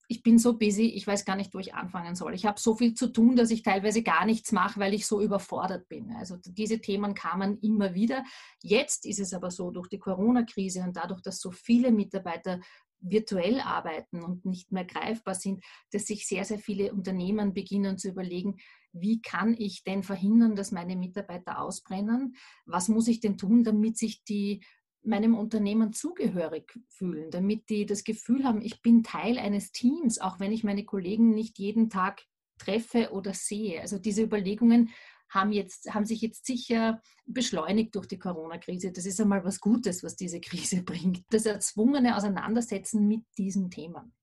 ich 0.09 0.23
bin 0.23 0.39
so 0.39 0.57
busy, 0.57 0.85
ich 0.85 1.05
weiß 1.05 1.25
gar 1.25 1.35
nicht, 1.35 1.53
wo 1.53 1.59
ich 1.59 1.73
anfangen 1.73 2.15
soll. 2.15 2.33
Ich 2.33 2.45
habe 2.45 2.59
so 2.59 2.75
viel 2.75 2.93
zu 2.93 3.07
tun, 3.07 3.35
dass 3.35 3.51
ich 3.51 3.61
teilweise 3.61 4.03
gar 4.03 4.25
nichts 4.25 4.53
mache, 4.53 4.79
weil 4.79 4.93
ich 4.93 5.05
so 5.05 5.21
überfordert 5.21 5.89
bin. 5.89 6.11
Also 6.13 6.37
diese 6.45 6.79
Themen 6.79 7.13
kamen 7.13 7.59
immer 7.59 7.93
wieder. 7.93 8.23
Jetzt 8.63 9.05
ist 9.05 9.19
es 9.19 9.33
aber 9.33 9.51
so, 9.51 9.69
durch 9.69 9.89
die 9.89 9.99
Corona-Krise 9.99 10.81
und 10.83 10.95
dadurch, 10.95 11.21
dass 11.21 11.41
so 11.41 11.51
viele 11.51 11.91
Mitarbeiter 11.91 12.61
virtuell 12.99 13.59
arbeiten 13.59 14.23
und 14.23 14.45
nicht 14.45 14.71
mehr 14.71 14.85
greifbar 14.85 15.35
sind, 15.35 15.63
dass 15.91 16.05
sich 16.05 16.25
sehr, 16.25 16.45
sehr 16.45 16.57
viele 16.57 16.93
Unternehmen 16.93 17.53
beginnen 17.53 17.97
zu 17.97 18.09
überlegen, 18.09 18.57
wie 18.93 19.21
kann 19.21 19.55
ich 19.57 19.83
denn 19.83 20.03
verhindern, 20.03 20.55
dass 20.55 20.71
meine 20.71 20.95
Mitarbeiter 20.95 21.61
ausbrennen? 21.61 22.35
Was 22.65 22.87
muss 22.87 23.07
ich 23.07 23.19
denn 23.19 23.37
tun, 23.37 23.63
damit 23.63 23.97
sich 23.97 24.23
die 24.23 24.63
meinem 25.07 25.35
Unternehmen 25.35 25.93
zugehörig 25.93 26.79
fühlen, 26.89 27.31
damit 27.31 27.69
die 27.69 27.85
das 27.85 28.03
Gefühl 28.03 28.43
haben, 28.43 28.61
ich 28.61 28.81
bin 28.81 29.03
Teil 29.03 29.37
eines 29.37 29.71
Teams, 29.71 30.19
auch 30.19 30.39
wenn 30.39 30.51
ich 30.51 30.63
meine 30.63 30.85
Kollegen 30.85 31.31
nicht 31.31 31.57
jeden 31.59 31.89
Tag 31.89 32.23
treffe 32.57 33.11
oder 33.11 33.33
sehe. 33.33 33.81
Also 33.81 33.99
diese 33.99 34.23
Überlegungen 34.23 34.89
haben, 35.29 35.51
jetzt, 35.51 35.93
haben 35.93 36.05
sich 36.05 36.21
jetzt 36.21 36.45
sicher 36.45 37.01
beschleunigt 37.25 37.95
durch 37.95 38.07
die 38.07 38.19
Corona-Krise. 38.19 38.91
Das 38.91 39.05
ist 39.05 39.19
einmal 39.19 39.43
was 39.43 39.59
Gutes, 39.59 40.03
was 40.03 40.15
diese 40.15 40.39
Krise 40.39 40.83
bringt. 40.85 41.23
Das 41.29 41.45
erzwungene 41.45 42.15
Auseinandersetzen 42.15 43.07
mit 43.07 43.23
diesen 43.37 43.69
Themen. 43.69 44.13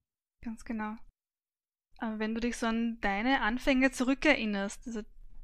Ganz 0.42 0.64
genau. 0.64 0.96
Aber 1.98 2.18
wenn 2.18 2.34
du 2.34 2.40
dich 2.40 2.56
so 2.56 2.66
an 2.66 2.98
deine 3.00 3.40
Anfänge 3.40 3.90
zurückerinnerst, 3.90 4.86
also 4.86 5.02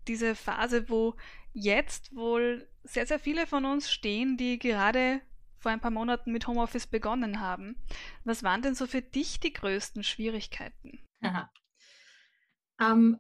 diese 0.08 0.34
Phase, 0.34 0.88
wo 0.88 1.14
jetzt 1.52 2.14
wohl 2.14 2.68
sehr, 2.84 3.06
sehr 3.06 3.18
viele 3.18 3.46
von 3.46 3.64
uns 3.64 3.90
stehen, 3.90 4.36
die 4.36 4.58
gerade 4.58 5.20
vor 5.60 5.70
ein 5.70 5.80
paar 5.80 5.90
Monaten 5.90 6.32
mit 6.32 6.46
Homeoffice 6.46 6.86
begonnen 6.86 7.40
haben. 7.40 7.76
Was 8.24 8.42
waren 8.42 8.62
denn 8.62 8.74
so 8.74 8.86
für 8.86 9.02
dich 9.02 9.40
die 9.40 9.52
größten 9.52 10.02
Schwierigkeiten? 10.02 10.98
Ähm, 12.80 13.18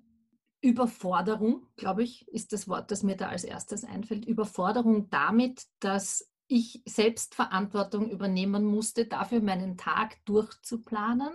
Überforderung, 0.62 1.66
glaube 1.76 2.02
ich, 2.02 2.26
ist 2.28 2.52
das 2.52 2.66
Wort, 2.66 2.90
das 2.90 3.02
mir 3.02 3.16
da 3.16 3.28
als 3.28 3.44
erstes 3.44 3.84
einfällt. 3.84 4.24
Überforderung 4.24 5.10
damit, 5.10 5.66
dass 5.80 6.30
ich 6.48 6.82
Selbstverantwortung 6.86 8.10
übernehmen 8.10 8.64
musste, 8.64 9.06
dafür 9.06 9.40
meinen 9.40 9.76
Tag 9.76 10.16
durchzuplanen 10.24 11.32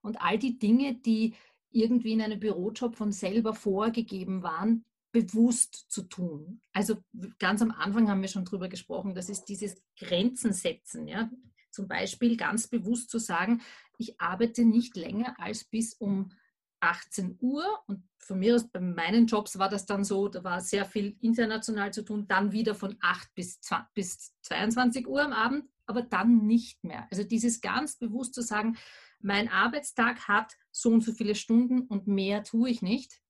und 0.00 0.22
all 0.22 0.38
die 0.38 0.58
Dinge, 0.58 0.94
die 0.94 1.34
irgendwie 1.70 2.12
in 2.12 2.22
einem 2.22 2.40
Bürojob 2.40 2.94
von 2.94 3.12
selber 3.12 3.54
vorgegeben 3.54 4.42
waren, 4.42 4.84
bewusst 5.14 5.86
zu 5.88 6.02
tun. 6.02 6.60
Also 6.72 6.96
ganz 7.38 7.62
am 7.62 7.70
Anfang 7.70 8.10
haben 8.10 8.20
wir 8.20 8.28
schon 8.28 8.44
drüber 8.44 8.68
gesprochen, 8.68 9.14
das 9.14 9.28
ist 9.28 9.44
dieses 9.44 9.80
Grenzen 9.96 10.52
setzen. 10.52 11.06
Ja? 11.06 11.30
Zum 11.70 11.86
Beispiel 11.86 12.36
ganz 12.36 12.66
bewusst 12.66 13.10
zu 13.10 13.18
sagen, 13.18 13.62
ich 13.96 14.20
arbeite 14.20 14.64
nicht 14.64 14.96
länger 14.96 15.38
als 15.38 15.64
bis 15.64 15.94
um 15.94 16.32
18 16.80 17.38
Uhr 17.40 17.64
und 17.86 18.02
von 18.18 18.40
mir 18.40 18.56
aus 18.56 18.68
bei 18.68 18.80
meinen 18.80 19.26
Jobs 19.26 19.56
war 19.56 19.68
das 19.68 19.86
dann 19.86 20.02
so, 20.02 20.26
da 20.26 20.42
war 20.42 20.60
sehr 20.60 20.84
viel 20.84 21.16
international 21.20 21.92
zu 21.92 22.02
tun, 22.02 22.26
dann 22.26 22.50
wieder 22.50 22.74
von 22.74 22.96
8 23.00 23.34
bis, 23.36 23.60
20, 23.60 23.94
bis 23.94 24.34
22 24.42 25.06
Uhr 25.06 25.22
am 25.22 25.32
Abend, 25.32 25.64
aber 25.86 26.02
dann 26.02 26.44
nicht 26.44 26.82
mehr. 26.82 27.06
Also 27.12 27.22
dieses 27.22 27.60
ganz 27.60 27.98
bewusst 27.98 28.34
zu 28.34 28.42
sagen, 28.42 28.76
mein 29.20 29.48
Arbeitstag 29.48 30.26
hat 30.26 30.56
so 30.72 30.90
und 30.90 31.02
so 31.02 31.12
viele 31.12 31.36
Stunden 31.36 31.82
und 31.82 32.08
mehr 32.08 32.42
tue 32.42 32.68
ich 32.68 32.82
nicht 32.82 33.22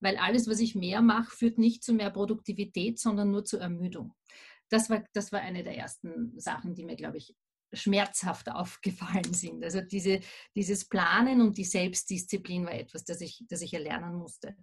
weil 0.00 0.16
alles, 0.16 0.48
was 0.48 0.60
ich 0.60 0.74
mehr 0.74 1.02
mache, 1.02 1.34
führt 1.34 1.58
nicht 1.58 1.82
zu 1.82 1.92
mehr 1.92 2.10
Produktivität, 2.10 2.98
sondern 2.98 3.30
nur 3.30 3.44
zur 3.44 3.60
Ermüdung. 3.60 4.14
Das 4.68 4.90
war, 4.90 5.04
das 5.12 5.32
war 5.32 5.40
eine 5.40 5.64
der 5.64 5.76
ersten 5.76 6.38
Sachen, 6.38 6.74
die 6.74 6.84
mir, 6.84 6.96
glaube 6.96 7.16
ich, 7.16 7.34
schmerzhaft 7.72 8.48
aufgefallen 8.50 9.32
sind. 9.32 9.64
Also 9.64 9.80
diese, 9.80 10.20
dieses 10.54 10.86
Planen 10.86 11.40
und 11.40 11.58
die 11.58 11.64
Selbstdisziplin 11.64 12.64
war 12.66 12.74
etwas, 12.74 13.04
das 13.04 13.20
ich, 13.20 13.44
das 13.48 13.62
ich 13.62 13.74
erlernen 13.74 14.14
musste. 14.14 14.56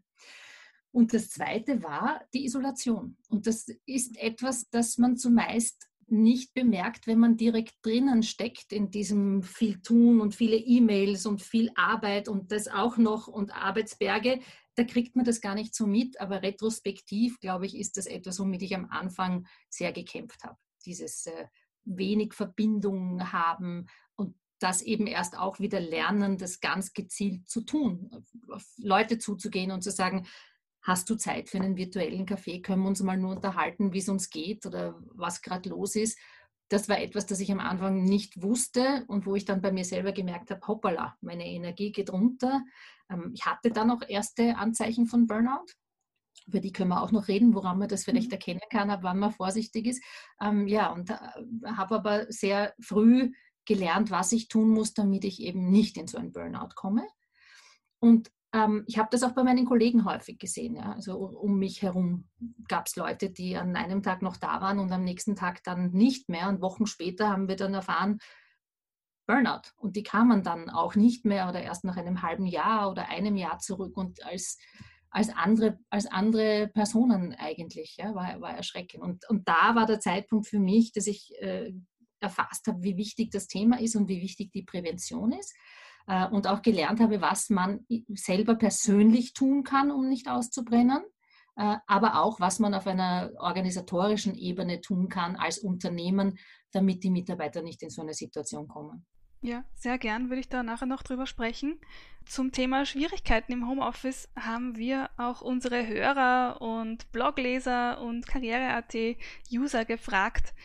Und 0.91 1.13
das 1.13 1.29
Zweite 1.29 1.83
war 1.83 2.25
die 2.33 2.45
Isolation. 2.45 3.17
Und 3.27 3.47
das 3.47 3.67
ist 3.85 4.17
etwas, 4.17 4.69
das 4.69 4.97
man 4.97 5.17
zumeist 5.17 5.89
nicht 6.07 6.53
bemerkt, 6.53 7.07
wenn 7.07 7.19
man 7.19 7.37
direkt 7.37 7.73
drinnen 7.81 8.21
steckt 8.21 8.71
in 8.71 8.91
diesem 8.91 9.41
viel 9.41 9.81
Tun 9.81 10.21
und 10.21 10.35
viele 10.35 10.57
E-Mails 10.57 11.25
und 11.25 11.41
viel 11.41 11.71
Arbeit 11.75 12.27
und 12.27 12.51
das 12.51 12.67
auch 12.67 12.97
noch 12.97 13.27
und 13.27 13.55
Arbeitsberge, 13.55 14.39
da 14.75 14.83
kriegt 14.83 15.15
man 15.15 15.25
das 15.25 15.41
gar 15.41 15.55
nicht 15.55 15.73
so 15.73 15.87
mit, 15.87 16.19
aber 16.19 16.43
retrospektiv, 16.43 17.39
glaube 17.39 17.65
ich, 17.65 17.77
ist 17.77 17.97
das 17.97 18.05
etwas, 18.05 18.39
womit 18.39 18.61
ich 18.61 18.75
am 18.75 18.89
Anfang 18.89 19.47
sehr 19.69 19.93
gekämpft 19.93 20.43
habe. 20.43 20.57
Dieses 20.85 21.25
äh, 21.25 21.47
wenig 21.85 22.33
Verbindung 22.33 23.31
haben 23.31 23.87
und 24.15 24.35
das 24.59 24.81
eben 24.81 25.07
erst 25.07 25.37
auch 25.37 25.59
wieder 25.59 25.79
lernen, 25.79 26.37
das 26.37 26.59
ganz 26.59 26.93
gezielt 26.93 27.47
zu 27.47 27.61
tun, 27.61 28.25
auf 28.49 28.65
Leute 28.77 29.17
zuzugehen 29.17 29.71
und 29.71 29.81
zu 29.81 29.91
sagen, 29.91 30.27
hast 30.85 31.09
du 31.09 31.15
Zeit 31.15 31.49
für 31.49 31.57
einen 31.57 31.77
virtuellen 31.77 32.25
Kaffee? 32.25 32.61
Können 32.61 32.83
wir 32.83 32.89
uns 32.89 33.01
mal 33.01 33.17
nur 33.17 33.31
unterhalten, 33.31 33.91
wie 33.91 33.97
es 33.97 34.07
uns 34.07 34.29
geht 34.29 34.65
oder 34.65 34.95
was 35.13 35.41
gerade 35.41 35.69
los 35.69 35.95
ist? 35.95 36.17
Das 36.69 36.87
war 36.87 36.99
etwas, 36.99 37.25
das 37.25 37.39
ich 37.39 37.51
am 37.51 37.59
Anfang 37.59 38.03
nicht 38.05 38.41
wusste 38.41 39.03
und 39.07 39.25
wo 39.25 39.35
ich 39.35 39.45
dann 39.45 39.61
bei 39.61 39.71
mir 39.71 39.83
selber 39.83 40.11
gemerkt 40.11 40.51
habe, 40.51 40.65
hoppala, 40.67 41.15
meine 41.21 41.45
Energie 41.45 41.91
geht 41.91 42.11
runter. 42.11 42.63
Ähm, 43.09 43.31
ich 43.33 43.45
hatte 43.45 43.71
dann 43.71 43.91
auch 43.91 44.01
erste 44.07 44.57
Anzeichen 44.57 45.07
von 45.07 45.27
Burnout. 45.27 45.65
Über 46.45 46.59
die 46.59 46.71
können 46.71 46.89
wir 46.89 47.01
auch 47.01 47.11
noch 47.11 47.27
reden, 47.27 47.55
woran 47.55 47.79
man 47.79 47.89
das 47.89 48.03
vielleicht 48.03 48.27
mhm. 48.27 48.33
erkennen 48.33 48.61
kann, 48.69 48.91
ab 48.91 48.99
wann 49.01 49.19
man 49.19 49.31
vorsichtig 49.31 49.87
ist. 49.87 50.03
Ähm, 50.39 50.67
ja, 50.67 50.91
und 50.91 51.09
äh, 51.09 51.17
habe 51.65 51.95
aber 51.95 52.31
sehr 52.31 52.75
früh 52.79 53.31
gelernt, 53.65 54.11
was 54.11 54.31
ich 54.31 54.47
tun 54.47 54.69
muss, 54.69 54.93
damit 54.93 55.23
ich 55.23 55.41
eben 55.41 55.71
nicht 55.71 55.97
in 55.97 56.07
so 56.07 56.19
ein 56.19 56.31
Burnout 56.31 56.75
komme. 56.75 57.07
Und 57.99 58.31
ähm, 58.55 58.85
ich 58.87 58.97
habe 58.97 59.09
das 59.11 59.23
auch 59.23 59.33
bei 59.33 59.43
meinen 59.43 59.65
Kollegen 59.65 60.05
häufig 60.05 60.39
gesehen. 60.39 60.75
Ja. 60.75 60.93
Also 60.93 61.17
um 61.17 61.59
mich 61.59 61.81
herum 61.81 62.29
gab 62.69 62.87
es 62.87 62.95
Leute, 62.95 63.29
die 63.29 63.57
an 63.57 63.75
einem 63.75 64.01
Tag 64.01 64.21
noch 64.21 64.37
da 64.37 64.61
waren 64.61 64.79
und 64.79 64.91
am 64.93 65.03
nächsten 65.03 65.35
Tag 65.35 65.61
dann 65.63 65.91
nicht 65.91 66.29
mehr. 66.29 66.47
Und 66.47 66.61
Wochen 66.61 66.85
später 66.85 67.29
haben 67.29 67.49
wir 67.49 67.57
dann 67.57 67.73
erfahren, 67.73 68.19
Burnout. 69.27 69.71
Und 69.75 69.95
die 69.95 70.03
kamen 70.03 70.43
dann 70.43 70.69
auch 70.69 70.95
nicht 70.95 71.25
mehr 71.25 71.49
oder 71.49 71.61
erst 71.61 71.83
nach 71.83 71.97
einem 71.97 72.21
halben 72.21 72.45
Jahr 72.45 72.89
oder 72.91 73.09
einem 73.09 73.35
Jahr 73.35 73.59
zurück. 73.59 73.97
Und 73.97 74.23
als, 74.23 74.57
als 75.09 75.29
andere, 75.29 75.77
als 75.89 76.05
andere 76.05 76.69
Personen 76.73 77.33
eigentlich. 77.33 77.97
Ja, 77.97 78.15
war, 78.15 78.39
war 78.39 78.55
erschreckend. 78.55 79.03
Und, 79.03 79.27
und 79.29 79.49
da 79.49 79.75
war 79.75 79.85
der 79.85 79.99
Zeitpunkt 79.99 80.47
für 80.47 80.59
mich, 80.59 80.93
dass 80.93 81.07
ich 81.07 81.33
äh, 81.39 81.73
erfasst 82.21 82.67
habe, 82.67 82.83
wie 82.83 82.95
wichtig 82.95 83.31
das 83.31 83.47
Thema 83.47 83.81
ist 83.81 83.95
und 83.95 84.07
wie 84.07 84.21
wichtig 84.21 84.51
die 84.51 84.63
Prävention 84.63 85.33
ist. 85.33 85.53
Äh, 86.07 86.27
und 86.27 86.47
auch 86.47 86.61
gelernt 86.61 86.99
habe, 86.99 87.21
was 87.21 87.49
man 87.49 87.85
selber 88.13 88.55
persönlich 88.55 89.33
tun 89.33 89.63
kann, 89.63 89.91
um 89.91 90.07
nicht 90.07 90.29
auszubrennen. 90.29 91.03
Äh, 91.55 91.77
aber 91.87 92.21
auch, 92.21 92.39
was 92.39 92.59
man 92.59 92.73
auf 92.73 92.85
einer 92.85 93.31
organisatorischen 93.37 94.35
Ebene 94.35 94.81
tun 94.81 95.09
kann 95.09 95.35
als 95.35 95.57
Unternehmen, 95.57 96.37
damit 96.71 97.03
die 97.03 97.09
Mitarbeiter 97.09 97.61
nicht 97.61 97.81
in 97.81 97.89
so 97.89 98.01
eine 98.01 98.13
Situation 98.13 98.67
kommen. 98.67 99.05
Ja, 99.41 99.63
sehr 99.75 99.97
gern 99.99 100.29
würde 100.29 100.39
ich 100.39 100.49
da 100.49 100.63
nachher 100.63 100.87
noch 100.87 101.03
drüber 101.03 101.27
sprechen. 101.27 101.79
Zum 102.25 102.51
Thema 102.51 102.85
Schwierigkeiten 102.85 103.51
im 103.51 103.69
Homeoffice 103.69 104.27
haben 104.35 104.75
wir 104.75 105.11
auch 105.17 105.41
unsere 105.41 105.85
Hörer 105.85 106.61
und 106.61 107.11
Blogleser 107.11 108.01
und 108.01 108.25
Karriere.at-User 108.25 109.85
gefragt, 109.85 110.55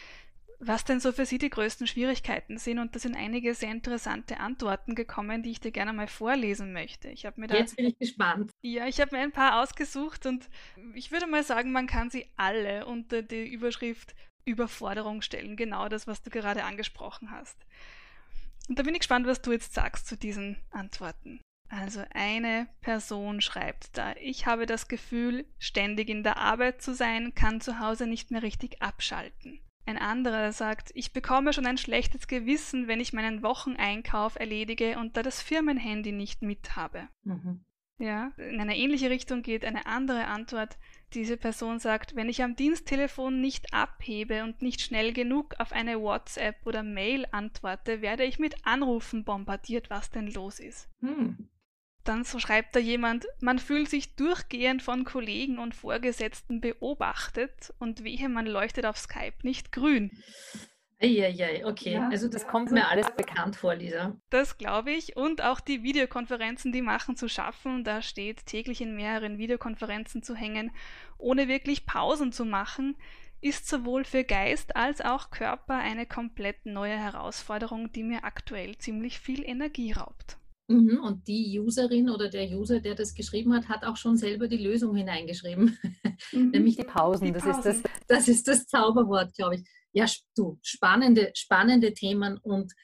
was 0.61 0.85
denn 0.85 1.00
so 1.00 1.11
für 1.11 1.25
Sie 1.25 1.38
die 1.38 1.50
größten 1.50 1.87
Schwierigkeiten 1.87 2.59
sind. 2.59 2.79
Und 2.79 2.95
da 2.95 2.99
sind 2.99 3.17
einige 3.17 3.55
sehr 3.55 3.71
interessante 3.71 4.38
Antworten 4.38 4.95
gekommen, 4.95 5.43
die 5.43 5.50
ich 5.50 5.61
dir 5.61 5.73
gerne 5.73 5.93
mal 5.93 6.07
vorlesen 6.07 6.73
möchte. 6.73 7.09
Ich 7.09 7.26
mir 7.37 7.47
da, 7.47 7.57
Jetzt 7.57 7.76
bin 7.76 7.87
ich 7.87 7.99
gespannt. 7.99 8.52
Ja, 8.61 8.87
ich 8.87 9.00
habe 9.00 9.17
mir 9.17 9.23
ein 9.23 9.33
paar 9.33 9.62
ausgesucht 9.62 10.26
und 10.26 10.49
ich 10.95 11.11
würde 11.11 11.26
mal 11.26 11.43
sagen, 11.43 11.73
man 11.73 11.87
kann 11.87 12.11
sie 12.11 12.26
alle 12.37 12.87
unter 12.87 13.23
die 13.23 13.49
Überschrift 13.49 14.14
Überforderung 14.45 15.23
stellen. 15.23 15.57
Genau 15.57 15.88
das, 15.88 16.07
was 16.07 16.23
du 16.23 16.31
gerade 16.31 16.64
angesprochen 16.64 17.31
hast. 17.31 17.57
Und 18.69 18.79
da 18.79 18.83
bin 18.83 18.95
ich 18.95 19.00
gespannt, 19.00 19.26
was 19.26 19.43
du 19.43 19.52
jetzt 19.52 19.75
sagst 19.75 20.07
zu 20.07 20.17
diesen 20.17 20.57
Antworten. 20.71 21.40
Also 21.69 22.05
eine 22.12 22.69
Person 22.81 23.40
schreibt 23.40 23.97
da, 23.97 24.14
ich 24.17 24.47
habe 24.47 24.67
das 24.67 24.88
Gefühl, 24.88 25.47
ständig 25.59 26.09
in 26.09 26.25
der 26.25 26.37
Arbeit 26.37 26.83
zu 26.83 26.95
sein, 26.95 27.35
kann 27.35 27.61
zu 27.61 27.79
Hause 27.79 28.07
nicht 28.07 28.31
mehr 28.31 28.43
richtig 28.43 28.83
abschalten. 28.83 29.61
Ein 29.90 29.99
anderer 29.99 30.52
sagt, 30.52 30.92
ich 30.94 31.12
bekomme 31.12 31.52
schon 31.52 31.66
ein 31.66 31.76
schlechtes 31.76 32.28
Gewissen, 32.28 32.87
wenn 32.87 33.00
ich 33.00 33.12
meinen 33.12 33.42
Wocheneinkauf 33.42 34.37
erledige 34.38 34.97
und 35.00 35.16
da 35.16 35.25
das 35.25 35.42
Firmenhandy 35.42 36.12
nicht 36.12 36.42
mit 36.42 36.76
habe. 36.76 37.09
Mhm. 37.25 37.64
Ja, 37.99 38.30
in 38.37 38.61
eine 38.61 38.76
ähnliche 38.76 39.11
Richtung 39.11 39.42
geht 39.42 39.64
eine 39.64 39.87
andere 39.87 40.26
Antwort. 40.26 40.78
Diese 41.12 41.37
Person 41.37 41.80
sagt, 41.80 42.14
wenn 42.14 42.28
ich 42.28 42.40
am 42.44 42.54
Diensttelefon 42.54 43.40
nicht 43.40 43.75
abhebe 43.75 44.44
und 44.44 44.62
nicht 44.62 44.80
schnell 44.80 45.12
genug 45.12 45.56
auf 45.59 45.73
eine 45.73 46.00
WhatsApp 46.00 46.64
oder 46.64 46.85
Mail 46.85 47.26
antworte, 47.32 48.00
werde 48.00 48.23
ich 48.23 48.38
mit 48.38 48.64
Anrufen 48.64 49.25
bombardiert, 49.25 49.90
was 49.90 50.09
denn 50.09 50.28
los 50.28 50.61
ist. 50.61 50.88
Hm. 51.00 51.49
Dann 52.04 52.25
so 52.25 52.38
schreibt 52.38 52.75
da 52.75 52.80
jemand, 52.80 53.26
man 53.40 53.59
fühlt 53.59 53.90
sich 53.90 54.16
durchgehend 54.16 54.83
von 54.83 55.04
Kollegen 55.04 55.59
und 55.59 55.75
Vorgesetzten 55.75 56.61
beobachtet 56.61 57.75
und 57.78 58.04
wehe, 58.04 58.28
man 58.28 58.47
leuchtet 58.47 58.87
auf 58.87 58.97
Skype 58.97 59.35
nicht 59.42 59.71
grün. 59.73 60.11
Eieiei, 61.02 61.64
okay. 61.64 61.95
Ja, 61.95 62.09
also 62.11 62.28
das 62.28 62.47
kommt 62.47 62.71
mir 62.73 62.88
alles 62.88 63.11
bekannt 63.12 63.57
vor, 63.57 63.75
Lisa. 63.75 64.16
Das 64.28 64.59
glaube 64.59 64.92
ich. 64.92 65.16
Und 65.16 65.42
auch 65.42 65.59
die 65.61 65.83
Videokonferenzen, 65.83 66.73
die 66.73 66.83
machen 66.83 67.16
zu 67.16 67.26
schaffen. 67.26 67.85
Da 67.85 68.02
steht 68.02 68.45
täglich 68.45 68.83
in 68.83 68.95
mehreren 68.95 69.38
Videokonferenzen 69.38 70.23
zu 70.23 70.35
hängen, 70.35 70.73
ohne 71.16 71.49
wirklich 71.49 71.87
Pausen 71.87 72.33
zu 72.33 72.45
machen, 72.45 72.97
ist 73.40 73.66
sowohl 73.66 74.04
für 74.04 74.25
Geist 74.25 74.76
als 74.76 75.00
auch 75.00 75.30
Körper 75.30 75.75
eine 75.75 76.04
komplett 76.04 76.66
neue 76.66 76.99
Herausforderung, 76.99 77.90
die 77.92 78.02
mir 78.02 78.25
aktuell 78.25 78.76
ziemlich 78.76 79.19
viel 79.19 79.42
Energie 79.42 79.92
raubt. 79.92 80.37
Mhm, 80.71 81.00
und 81.03 81.27
die 81.27 81.59
Userin 81.59 82.09
oder 82.09 82.29
der 82.29 82.49
User, 82.49 82.79
der 82.79 82.95
das 82.95 83.12
geschrieben 83.12 83.53
hat, 83.53 83.69
hat 83.69 83.85
auch 83.85 83.97
schon 83.97 84.17
selber 84.17 84.47
die 84.47 84.57
Lösung 84.57 84.95
hineingeschrieben. 84.97 85.77
Mhm. 86.33 86.50
Nämlich 86.50 86.77
die 86.77 86.85
Pausen. 86.85 87.25
Die 87.25 87.33
Pausen. 87.33 87.49
Das, 87.49 87.77
ist 87.77 87.83
das, 87.83 87.93
das 88.07 88.29
ist 88.29 88.47
das 88.47 88.67
Zauberwort, 88.67 89.35
glaube 89.35 89.55
ich. 89.57 89.65
Ja, 89.93 90.05
du, 90.37 90.59
spannende, 90.61 91.33
spannende 91.35 91.95
Themen 91.95 92.37
und 92.37 92.75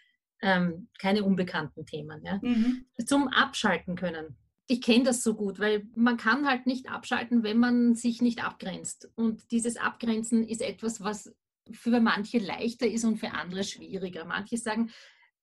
ähm, 0.40 0.88
keine 0.98 1.22
unbekannten 1.22 1.84
Themen. 1.84 2.22
Ja. 2.24 2.40
Mhm. 2.42 2.86
Zum 3.04 3.28
Abschalten 3.28 3.94
können. 3.94 4.38
Ich 4.68 4.80
kenne 4.80 5.04
das 5.04 5.22
so 5.22 5.34
gut, 5.34 5.58
weil 5.58 5.86
man 5.94 6.16
kann 6.16 6.48
halt 6.48 6.66
nicht 6.66 6.90
abschalten, 6.90 7.42
wenn 7.42 7.58
man 7.58 7.94
sich 7.94 8.22
nicht 8.22 8.42
abgrenzt. 8.42 9.10
Und 9.16 9.50
dieses 9.50 9.76
Abgrenzen 9.76 10.42
ist 10.48 10.62
etwas, 10.62 11.02
was 11.02 11.34
für 11.70 12.00
manche 12.00 12.38
leichter 12.38 12.86
ist 12.86 13.04
und 13.04 13.18
für 13.18 13.32
andere 13.32 13.64
schwieriger. 13.64 14.24
Manche 14.24 14.56
sagen, 14.56 14.90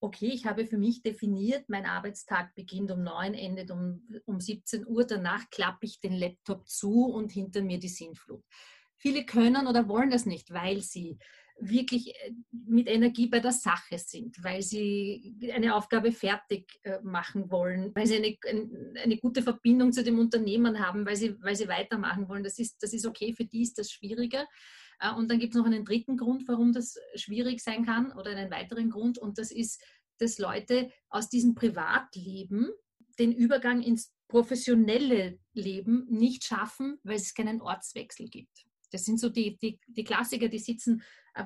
okay, 0.04 0.28
ich 0.28 0.46
habe 0.46 0.66
für 0.66 0.78
mich 0.78 1.02
definiert, 1.02 1.70
mein 1.70 1.86
Arbeitstag 1.86 2.54
beginnt 2.56 2.92
um 2.92 3.04
9, 3.04 3.34
endet 3.36 3.72
um, 3.72 4.06
um 4.26 4.42
17 4.42 4.86
Uhr, 4.86 5.06
danach 5.06 5.50
klappe 5.50 5.86
ich 5.86 6.02
den 6.02 6.14
Laptop 6.14 6.68
zu 6.68 7.06
und 7.06 7.32
hinter 7.32 7.62
mir 7.62 7.80
die 7.80 7.88
Sinnflut. 7.88 8.44
Viele 8.98 9.26
können 9.26 9.66
oder 9.66 9.88
wollen 9.88 10.12
das 10.12 10.26
nicht, 10.26 10.52
weil 10.52 10.82
sie 10.82 11.18
wirklich 11.58 12.16
äh, 12.16 12.34
mit 12.52 12.90
Energie 12.90 13.28
bei 13.28 13.40
der 13.40 13.54
Sache 13.54 13.98
sind, 13.98 14.44
weil 14.44 14.62
sie 14.62 15.52
eine 15.54 15.74
Aufgabe 15.74 16.12
fertig 16.12 16.80
äh, 16.84 17.00
machen 17.02 17.50
wollen, 17.50 17.96
weil 17.96 18.06
sie 18.06 18.18
eine, 18.18 19.00
eine 19.02 19.18
gute 19.18 19.42
Verbindung 19.42 19.94
zu 19.94 20.04
dem 20.04 20.20
Unternehmen 20.20 20.86
haben, 20.86 21.06
weil 21.06 21.16
sie, 21.16 21.42
weil 21.42 21.56
sie 21.56 21.70
weitermachen 21.70 22.28
wollen. 22.28 22.44
Das 22.44 22.60
ist, 22.60 22.84
das 22.84 22.92
ist 22.92 23.06
okay, 23.06 23.34
für 23.34 23.46
die 23.46 23.62
ist 23.62 23.78
das 23.78 23.90
schwieriger. 23.90 24.48
Äh, 25.04 25.14
und 25.14 25.30
dann 25.30 25.40
gibt 25.40 25.54
es 25.54 25.60
noch 25.60 25.66
einen 25.66 25.86
dritten 25.86 26.18
Grund, 26.18 26.48
warum 26.48 26.74
das 26.74 26.98
schwierig 27.16 27.62
sein 27.62 27.86
kann 27.86 28.12
oder 28.14 28.32
einen 28.32 28.50
weiteren 28.50 28.90
Grund 28.90 29.18
und 29.18 29.38
das 29.38 29.52
ist, 29.52 29.84
dass 30.20 30.40
Leute 30.40 30.92
aus 31.10 31.30
diesem 31.30 31.54
Privatleben 31.56 32.70
den 33.20 33.32
Übergang 33.32 33.82
ins 33.82 34.14
professionelle 34.28 35.38
Leben 35.54 36.08
nicht 36.10 36.44
schaffen, 36.44 36.98
weil 37.04 37.18
es 37.18 37.34
keinen 37.34 37.62
Ortswechsel 37.62 38.30
gibt. 38.30 38.66
Das 38.92 39.06
sind 39.06 39.20
so 39.20 39.30
die, 39.30 39.58
die, 39.58 39.80
die 39.88 40.04
Klassiker, 40.04 40.48
die 40.48 40.60
sitzen 40.60 41.04
äh, 41.34 41.46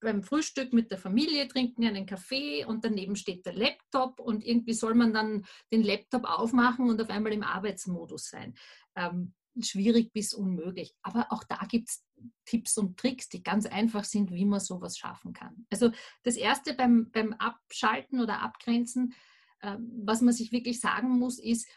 beim 0.00 0.22
Frühstück 0.22 0.72
mit 0.72 0.90
der 0.90 0.98
Familie, 0.98 1.48
trinken 1.48 1.84
einen 1.84 2.06
Kaffee 2.06 2.64
und 2.64 2.84
daneben 2.84 3.16
steht 3.16 3.46
der 3.46 3.54
Laptop 3.54 4.20
und 4.20 4.44
irgendwie 4.44 4.74
soll 4.74 4.94
man 4.94 5.12
dann 5.12 5.46
den 5.72 5.82
Laptop 5.82 6.24
aufmachen 6.24 6.88
und 6.90 7.00
auf 7.00 7.10
einmal 7.10 7.32
im 7.32 7.44
Arbeitsmodus 7.44 8.28
sein. 8.28 8.54
Ähm, 8.96 9.32
schwierig 9.62 10.12
bis 10.12 10.34
unmöglich. 10.34 10.94
Aber 11.02 11.26
auch 11.30 11.44
da 11.44 11.58
gibt 11.68 11.88
es 11.88 12.04
Tipps 12.44 12.78
und 12.78 12.98
Tricks, 12.98 13.28
die 13.28 13.42
ganz 13.42 13.66
einfach 13.66 14.04
sind, 14.04 14.32
wie 14.32 14.44
man 14.44 14.60
sowas 14.60 14.98
schaffen 14.98 15.32
kann. 15.32 15.66
Also 15.70 15.90
das 16.22 16.36
Erste 16.36 16.74
beim, 16.74 17.10
beim 17.10 17.32
Abschalten 17.34 18.20
oder 18.20 18.40
Abgrenzen, 18.42 19.14
äh, 19.60 19.76
was 20.04 20.20
man 20.20 20.34
sich 20.34 20.52
wirklich 20.52 20.80
sagen 20.80 21.18
muss, 21.18 21.38
ist, 21.38 21.68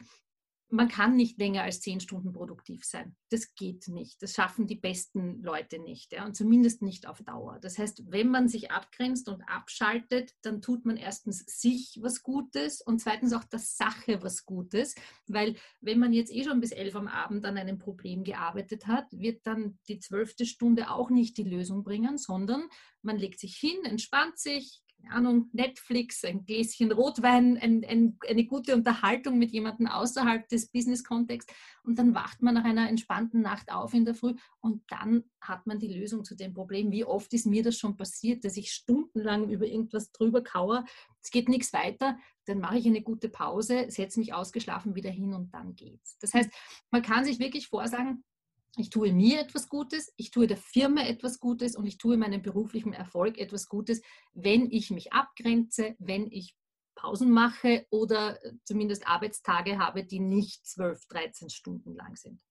man 0.71 0.87
kann 0.87 1.17
nicht 1.17 1.37
länger 1.37 1.63
als 1.63 1.81
zehn 1.81 1.99
Stunden 1.99 2.31
produktiv 2.31 2.85
sein. 2.85 3.15
Das 3.29 3.53
geht 3.55 3.89
nicht. 3.89 4.21
Das 4.23 4.33
schaffen 4.33 4.67
die 4.67 4.75
besten 4.75 5.43
Leute 5.43 5.79
nicht. 5.79 6.13
Ja? 6.13 6.25
Und 6.25 6.35
zumindest 6.35 6.81
nicht 6.81 7.07
auf 7.07 7.21
Dauer. 7.21 7.59
Das 7.59 7.77
heißt, 7.77 8.03
wenn 8.09 8.29
man 8.29 8.47
sich 8.47 8.71
abgrenzt 8.71 9.27
und 9.27 9.41
abschaltet, 9.43 10.33
dann 10.41 10.61
tut 10.61 10.85
man 10.85 10.95
erstens 10.95 11.39
sich 11.45 11.99
was 12.01 12.23
Gutes 12.23 12.81
und 12.81 12.99
zweitens 12.99 13.33
auch 13.33 13.43
der 13.43 13.59
Sache 13.59 14.23
was 14.23 14.45
Gutes. 14.45 14.95
Weil 15.27 15.55
wenn 15.81 15.99
man 15.99 16.13
jetzt 16.13 16.31
eh 16.31 16.45
schon 16.45 16.61
bis 16.61 16.71
elf 16.71 16.95
am 16.95 17.09
Abend 17.09 17.45
an 17.45 17.57
einem 17.57 17.77
Problem 17.77 18.23
gearbeitet 18.23 18.87
hat, 18.87 19.11
wird 19.11 19.45
dann 19.45 19.77
die 19.89 19.99
zwölfte 19.99 20.45
Stunde 20.45 20.89
auch 20.89 21.09
nicht 21.09 21.37
die 21.37 21.43
Lösung 21.43 21.83
bringen, 21.83 22.17
sondern 22.17 22.69
man 23.01 23.17
legt 23.17 23.39
sich 23.39 23.57
hin, 23.57 23.83
entspannt 23.83 24.39
sich, 24.39 24.81
Ahnung, 25.09 25.49
Netflix, 25.53 26.23
ein 26.23 26.45
Gläschen 26.45 26.91
Rotwein, 26.91 27.57
ein, 27.57 27.83
ein, 27.85 28.17
eine 28.27 28.45
gute 28.45 28.75
Unterhaltung 28.75 29.37
mit 29.37 29.51
jemandem 29.51 29.87
außerhalb 29.87 30.47
des 30.49 30.69
Business-Kontexts 30.71 31.53
und 31.83 31.97
dann 31.97 32.13
wacht 32.13 32.41
man 32.41 32.55
nach 32.55 32.63
einer 32.63 32.89
entspannten 32.89 33.41
Nacht 33.41 33.71
auf 33.71 33.93
in 33.93 34.05
der 34.05 34.15
Früh 34.15 34.35
und 34.59 34.83
dann 34.89 35.23
hat 35.41 35.65
man 35.67 35.79
die 35.79 35.93
Lösung 35.93 36.23
zu 36.23 36.35
dem 36.35 36.53
Problem. 36.53 36.91
Wie 36.91 37.05
oft 37.05 37.33
ist 37.33 37.45
mir 37.45 37.63
das 37.63 37.77
schon 37.77 37.97
passiert, 37.97 38.45
dass 38.45 38.57
ich 38.57 38.71
stundenlang 38.71 39.49
über 39.49 39.65
irgendwas 39.65 40.11
drüber 40.11 40.43
kauere, 40.43 40.85
es 41.23 41.31
geht 41.31 41.49
nichts 41.49 41.73
weiter, 41.73 42.17
dann 42.45 42.59
mache 42.59 42.77
ich 42.77 42.85
eine 42.85 43.01
gute 43.01 43.29
Pause, 43.29 43.85
setze 43.89 44.19
mich 44.19 44.33
ausgeschlafen 44.33 44.95
wieder 44.95 45.11
hin 45.11 45.33
und 45.33 45.53
dann 45.53 45.75
geht's. 45.75 46.17
Das 46.19 46.33
heißt, 46.33 46.49
man 46.89 47.01
kann 47.01 47.25
sich 47.25 47.39
wirklich 47.39 47.67
vorsagen, 47.67 48.23
ich 48.77 48.89
tue 48.89 49.11
mir 49.11 49.39
etwas 49.41 49.67
Gutes, 49.67 50.13
ich 50.15 50.31
tue 50.31 50.47
der 50.47 50.57
Firma 50.57 51.01
etwas 51.01 51.39
Gutes 51.39 51.75
und 51.75 51.85
ich 51.85 51.97
tue 51.97 52.17
meinem 52.17 52.41
beruflichen 52.41 52.93
Erfolg 52.93 53.37
etwas 53.37 53.67
Gutes, 53.67 54.01
wenn 54.33 54.71
ich 54.71 54.91
mich 54.91 55.11
abgrenze, 55.11 55.95
wenn 55.99 56.31
ich 56.31 56.55
Pausen 56.95 57.31
mache 57.31 57.85
oder 57.89 58.43
äh, 58.43 58.53
zumindest 58.63 59.07
Arbeitstage 59.07 59.79
habe, 59.79 60.03
die 60.05 60.19
nicht 60.19 60.65
12, 60.65 61.07
13 61.07 61.49
Stunden 61.49 61.95
lang 61.95 62.15
sind. 62.15 62.41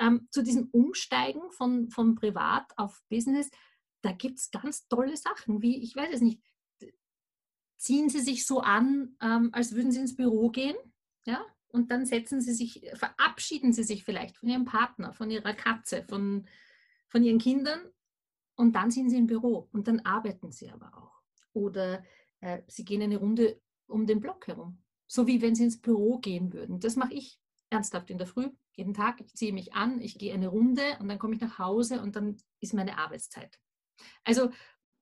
Ähm, 0.00 0.28
zu 0.30 0.42
diesem 0.42 0.68
Umsteigen 0.72 1.50
von, 1.52 1.90
von 1.90 2.14
Privat 2.14 2.66
auf 2.76 3.00
Business, 3.08 3.50
da 4.02 4.12
gibt 4.12 4.38
es 4.38 4.50
ganz 4.50 4.88
tolle 4.88 5.16
Sachen, 5.16 5.62
wie, 5.62 5.82
ich 5.82 5.94
weiß 5.94 6.14
es 6.14 6.20
nicht, 6.22 6.42
ziehen 7.76 8.08
Sie 8.08 8.20
sich 8.20 8.46
so 8.46 8.60
an, 8.60 9.16
ähm, 9.20 9.50
als 9.52 9.74
würden 9.74 9.92
Sie 9.92 10.00
ins 10.00 10.16
Büro 10.16 10.50
gehen, 10.50 10.76
ja, 11.26 11.44
und 11.72 11.90
dann 11.90 12.06
setzen 12.06 12.40
sie 12.40 12.52
sich, 12.52 12.82
verabschieden 12.94 13.72
sie 13.72 13.82
sich 13.82 14.04
vielleicht 14.04 14.36
von 14.36 14.48
ihrem 14.48 14.64
Partner, 14.64 15.12
von 15.12 15.30
ihrer 15.30 15.54
Katze, 15.54 16.04
von, 16.04 16.46
von 17.08 17.24
ihren 17.24 17.38
Kindern 17.38 17.80
und 18.56 18.76
dann 18.76 18.90
sind 18.90 19.10
sie 19.10 19.16
im 19.16 19.26
Büro 19.26 19.68
und 19.72 19.88
dann 19.88 20.00
arbeiten 20.00 20.52
sie 20.52 20.70
aber 20.70 20.92
auch. 20.96 21.22
Oder 21.52 22.04
äh, 22.40 22.62
sie 22.68 22.84
gehen 22.84 23.02
eine 23.02 23.16
Runde 23.16 23.60
um 23.86 24.06
den 24.06 24.20
Block 24.20 24.46
herum, 24.46 24.82
so 25.06 25.26
wie 25.26 25.42
wenn 25.42 25.54
sie 25.54 25.64
ins 25.64 25.80
Büro 25.80 26.18
gehen 26.18 26.52
würden. 26.52 26.78
Das 26.78 26.96
mache 26.96 27.14
ich 27.14 27.40
ernsthaft 27.70 28.10
in 28.10 28.18
der 28.18 28.26
Früh, 28.26 28.50
jeden 28.74 28.94
Tag, 28.94 29.20
ich 29.20 29.34
ziehe 29.34 29.52
mich 29.52 29.72
an, 29.72 30.00
ich 30.00 30.18
gehe 30.18 30.34
eine 30.34 30.48
Runde 30.48 30.82
und 31.00 31.08
dann 31.08 31.18
komme 31.18 31.34
ich 31.34 31.40
nach 31.40 31.58
Hause 31.58 32.02
und 32.02 32.16
dann 32.16 32.36
ist 32.60 32.74
meine 32.74 32.98
Arbeitszeit. 32.98 33.58
Also 34.24 34.50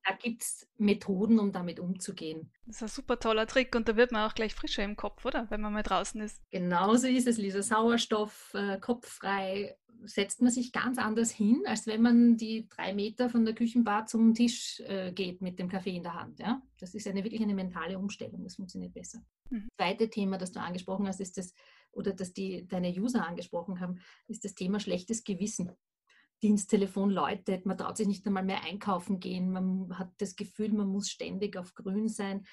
da 0.05 0.15
gibt 0.15 0.43
es 0.43 0.69
Methoden, 0.79 1.39
um 1.39 1.53
damit 1.53 1.79
umzugehen. 1.79 2.51
Das 2.67 2.77
ist 2.77 2.83
ein 2.83 2.89
super 2.89 3.19
toller 3.19 3.47
Trick 3.47 3.75
und 3.75 3.89
da 3.89 3.97
wird 3.97 4.13
man 4.13 4.29
auch 4.29 4.35
gleich 4.35 4.55
frischer 4.55 4.83
im 4.85 4.97
Kopf, 4.97 5.25
oder? 5.25 5.47
Wenn 5.51 5.61
man 5.61 5.73
mal 5.73 5.83
draußen 5.83 6.21
ist. 6.21 6.43
Genauso 6.51 7.07
ist 7.07 7.27
es, 7.27 7.39
Lisa. 7.39 7.63
Sauerstoff, 7.63 8.53
äh, 8.55 8.79
kopffrei, 8.79 9.77
setzt 10.05 10.41
man 10.41 10.51
sich 10.51 10.73
ganz 10.73 10.99
anders 10.99 11.31
hin, 11.31 11.63
als 11.67 11.87
wenn 11.87 12.03
man 12.03 12.37
die 12.37 12.69
drei 12.69 12.95
Meter 12.95 13.29
von 13.29 13.45
der 13.45 13.55
Küchenbar 13.55 14.07
zum 14.07 14.35
Tisch 14.35 14.81
äh, 14.81 15.13
geht 15.13 15.43
mit 15.43 15.59
dem 15.59 15.69
Kaffee 15.69 15.97
in 15.97 16.03
der 16.03 16.15
Hand. 16.15 16.39
Ja? 16.39 16.63
Das 16.79 16.95
ist 16.95 17.07
eine, 17.07 17.23
wirklich 17.25 17.43
eine 17.43 17.55
mentale 17.55 17.99
Umstellung. 17.99 18.43
Das 18.43 18.57
funktioniert 18.57 18.95
besser. 18.95 19.23
Mhm. 19.51 19.69
Das 19.69 19.87
zweite 19.87 20.09
Thema, 20.09 20.39
das 20.39 20.53
du 20.53 20.61
angesprochen 20.61 21.07
hast, 21.07 21.21
ist 21.21 21.37
das, 21.37 21.53
oder 21.93 22.13
das 22.13 22.33
die 22.33 22.67
deine 22.67 22.91
User 22.91 23.27
angesprochen 23.27 23.81
haben, 23.81 24.01
ist 24.27 24.45
das 24.45 24.55
Thema 24.55 24.81
schlechtes 24.81 25.25
Gewissen. 25.25 25.71
Diensttelefon 26.43 27.11
läutet, 27.11 27.67
man 27.67 27.77
traut 27.77 27.97
sich 27.97 28.07
nicht 28.07 28.27
einmal 28.27 28.45
mehr 28.45 28.63
einkaufen 28.65 29.21
gehen, 29.21 29.51
man 29.51 29.99
hat 29.99 30.13
das 30.19 30.37
Gefühl, 30.37 30.73
man 30.73 30.89
muss 30.89 31.11
ständig 31.11 31.57
auf 31.57 31.75
grün 31.75 32.09
sein. 32.09 32.47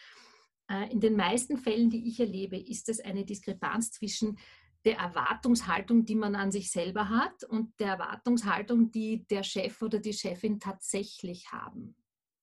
Äh, 0.69 0.91
in 0.91 1.00
den 1.00 1.15
meisten 1.15 1.58
Fällen, 1.58 1.89
die 1.89 2.08
ich 2.08 2.19
erlebe, 2.19 2.58
ist 2.58 2.89
es 2.89 3.00
eine 3.00 3.26
Diskrepanz 3.26 3.91
zwischen 3.91 4.38
der 4.86 4.97
Erwartungshaltung, 4.97 6.06
die 6.06 6.15
man 6.15 6.36
an 6.36 6.52
sich 6.52 6.71
selber 6.71 7.10
hat 7.10 7.43
und 7.43 7.78
der 7.80 7.93
Erwartungshaltung, 7.93 8.91
die 8.91 9.26
der 9.28 9.43
Chef 9.43 9.82
oder 9.82 10.00
die 10.00 10.13
Chefin 10.13 10.60
tatsächlich 10.60 11.52
haben. 11.52 11.95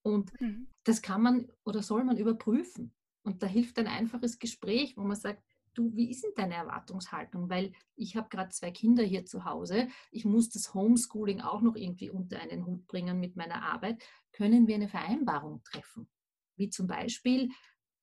Und 0.03 0.39
mhm. 0.41 0.69
das 0.85 1.01
kann 1.01 1.23
man 1.23 1.53
oder 1.65 1.83
soll 1.83 2.05
man 2.05 2.19
überprüfen. 2.19 2.93
Und 3.23 3.43
da 3.43 3.47
hilft 3.47 3.79
ein 3.79 3.87
einfaches 3.87 4.39
Gespräch, 4.39 4.97
wo 4.97 5.03
man 5.03 5.17
sagt, 5.17 5.43
du, 5.75 5.95
wie 5.95 6.11
ist 6.11 6.23
denn 6.23 6.33
deine 6.37 6.55
Erwartungshaltung? 6.55 7.51
Weil 7.51 7.73
ich 7.97 8.17
habe 8.17 8.29
gerade 8.29 8.51
zwei 8.51 8.71
Kinder 8.71 9.03
hier 9.03 9.25
zu 9.27 9.45
Hause. 9.45 9.89
Ich 10.11 10.25
muss 10.25 10.51
das 10.51 10.75
Homeschooling 10.75 11.41
auch 11.41 11.61
noch 11.61 11.77
irgendwie 11.77 12.11
unter 12.11 12.41
einen 12.41 12.67
Hut 12.67 12.87
bringen 12.87 13.21
mit 13.21 13.37
meiner 13.37 13.63
Arbeit. 13.63 14.03
Können 14.33 14.67
wir 14.67 14.75
eine 14.77 14.89
Vereinbarung 14.89 15.63
treffen? 15.65 16.09
Wie 16.57 16.71
zum 16.71 16.87
Beispiel, 16.87 17.51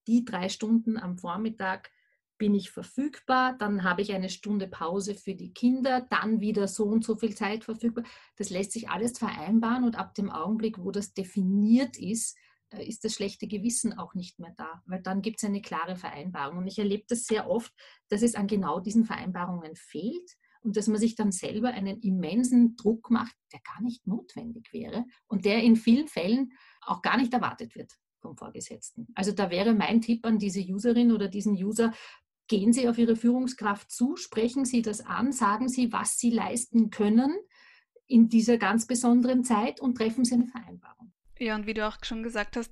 die 0.08 0.26
drei 0.26 0.50
Stunden 0.50 0.98
am 0.98 1.18
Vormittag 1.18 1.92
bin 2.38 2.56
ich 2.56 2.72
verfügbar, 2.72 3.56
dann 3.56 3.84
habe 3.84 4.02
ich 4.02 4.14
eine 4.14 4.30
Stunde 4.30 4.68
Pause 4.68 5.14
für 5.14 5.36
die 5.36 5.54
Kinder, 5.54 6.08
dann 6.10 6.40
wieder 6.40 6.68
so 6.68 6.86
und 6.86 7.06
so 7.06 7.16
viel 7.16 7.36
Zeit 7.36 7.64
verfügbar. 7.64 8.04
Das 8.36 8.50
lässt 8.50 8.72
sich 8.72 8.90
alles 8.90 9.20
vereinbaren 9.20 9.84
und 9.84 9.96
ab 9.96 10.16
dem 10.16 10.32
Augenblick, 10.32 10.80
wo 10.80 10.90
das 10.90 11.14
definiert 11.14 12.00
ist, 12.00 12.36
ist 12.80 13.04
das 13.04 13.14
schlechte 13.14 13.48
Gewissen 13.48 13.98
auch 13.98 14.14
nicht 14.14 14.40
mehr 14.40 14.54
da, 14.58 14.82
weil 14.86 15.02
dann 15.02 15.22
gibt 15.22 15.38
es 15.38 15.44
eine 15.44 15.62
klare 15.62 15.96
Vereinbarung. 15.96 16.60
Und 16.60 16.68
ich 16.68 16.80
erlebe 16.80 17.04
das 17.08 17.26
sehr 17.26 17.50
oft, 17.50 17.74
dass 18.10 18.22
es 18.22 18.36
an 18.36 18.48
genau 18.48 18.80
diesen 18.80 19.06
Vereinbarungen 19.06 19.76
fehlt 19.76 20.38
und 20.62 20.78
dass 20.78 20.88
man 20.88 21.00
sich 21.00 21.16
dann 21.16 21.32
selber 21.32 21.70
einen 21.70 22.00
immensen 22.02 22.76
Druck 22.76 23.10
macht, 23.10 23.36
der 23.52 23.60
gar 23.62 23.82
nicht 23.82 24.08
notwendig 24.08 24.72
wäre 24.72 25.06
und 25.28 25.46
der 25.46 25.64
in 25.64 25.76
vielen 25.76 26.08
Fällen 26.08 26.54
auch 26.82 27.02
gar 27.02 27.18
nicht 27.18 27.34
erwartet 27.34 27.76
wird 27.76 27.94
vom 28.22 28.38
Vorgesetzten. 28.38 29.08
Also 29.16 29.32
da 29.32 29.50
wäre 29.50 29.74
mein 29.74 30.02
Tipp 30.02 30.26
an 30.26 30.38
diese 30.38 30.62
Userin 30.62 31.12
oder 31.12 31.28
diesen 31.28 31.54
User, 31.54 31.92
gehen 32.48 32.74
Sie 32.74 32.88
auf 32.88 32.98
Ihre 32.98 33.16
Führungskraft 33.16 33.90
zu, 33.90 34.16
sprechen 34.16 34.66
Sie 34.66 34.82
das 34.82 35.02
an, 35.02 35.32
sagen 35.32 35.70
Sie, 35.70 35.92
was 35.92 36.18
Sie 36.18 36.30
leisten 36.30 36.90
können 36.90 37.34
in 38.08 38.30
dieser 38.30 38.58
ganz 38.58 38.86
besonderen 38.86 39.44
Zeit 39.44 39.80
und 39.80 39.96
treffen 39.96 40.26
Sie 40.26 40.36
eine 40.36 40.48
Vereinbarung. 40.48 41.14
Ja, 41.42 41.56
und 41.56 41.66
wie 41.66 41.74
du 41.74 41.88
auch 41.88 41.98
schon 42.04 42.22
gesagt 42.22 42.56
hast, 42.56 42.72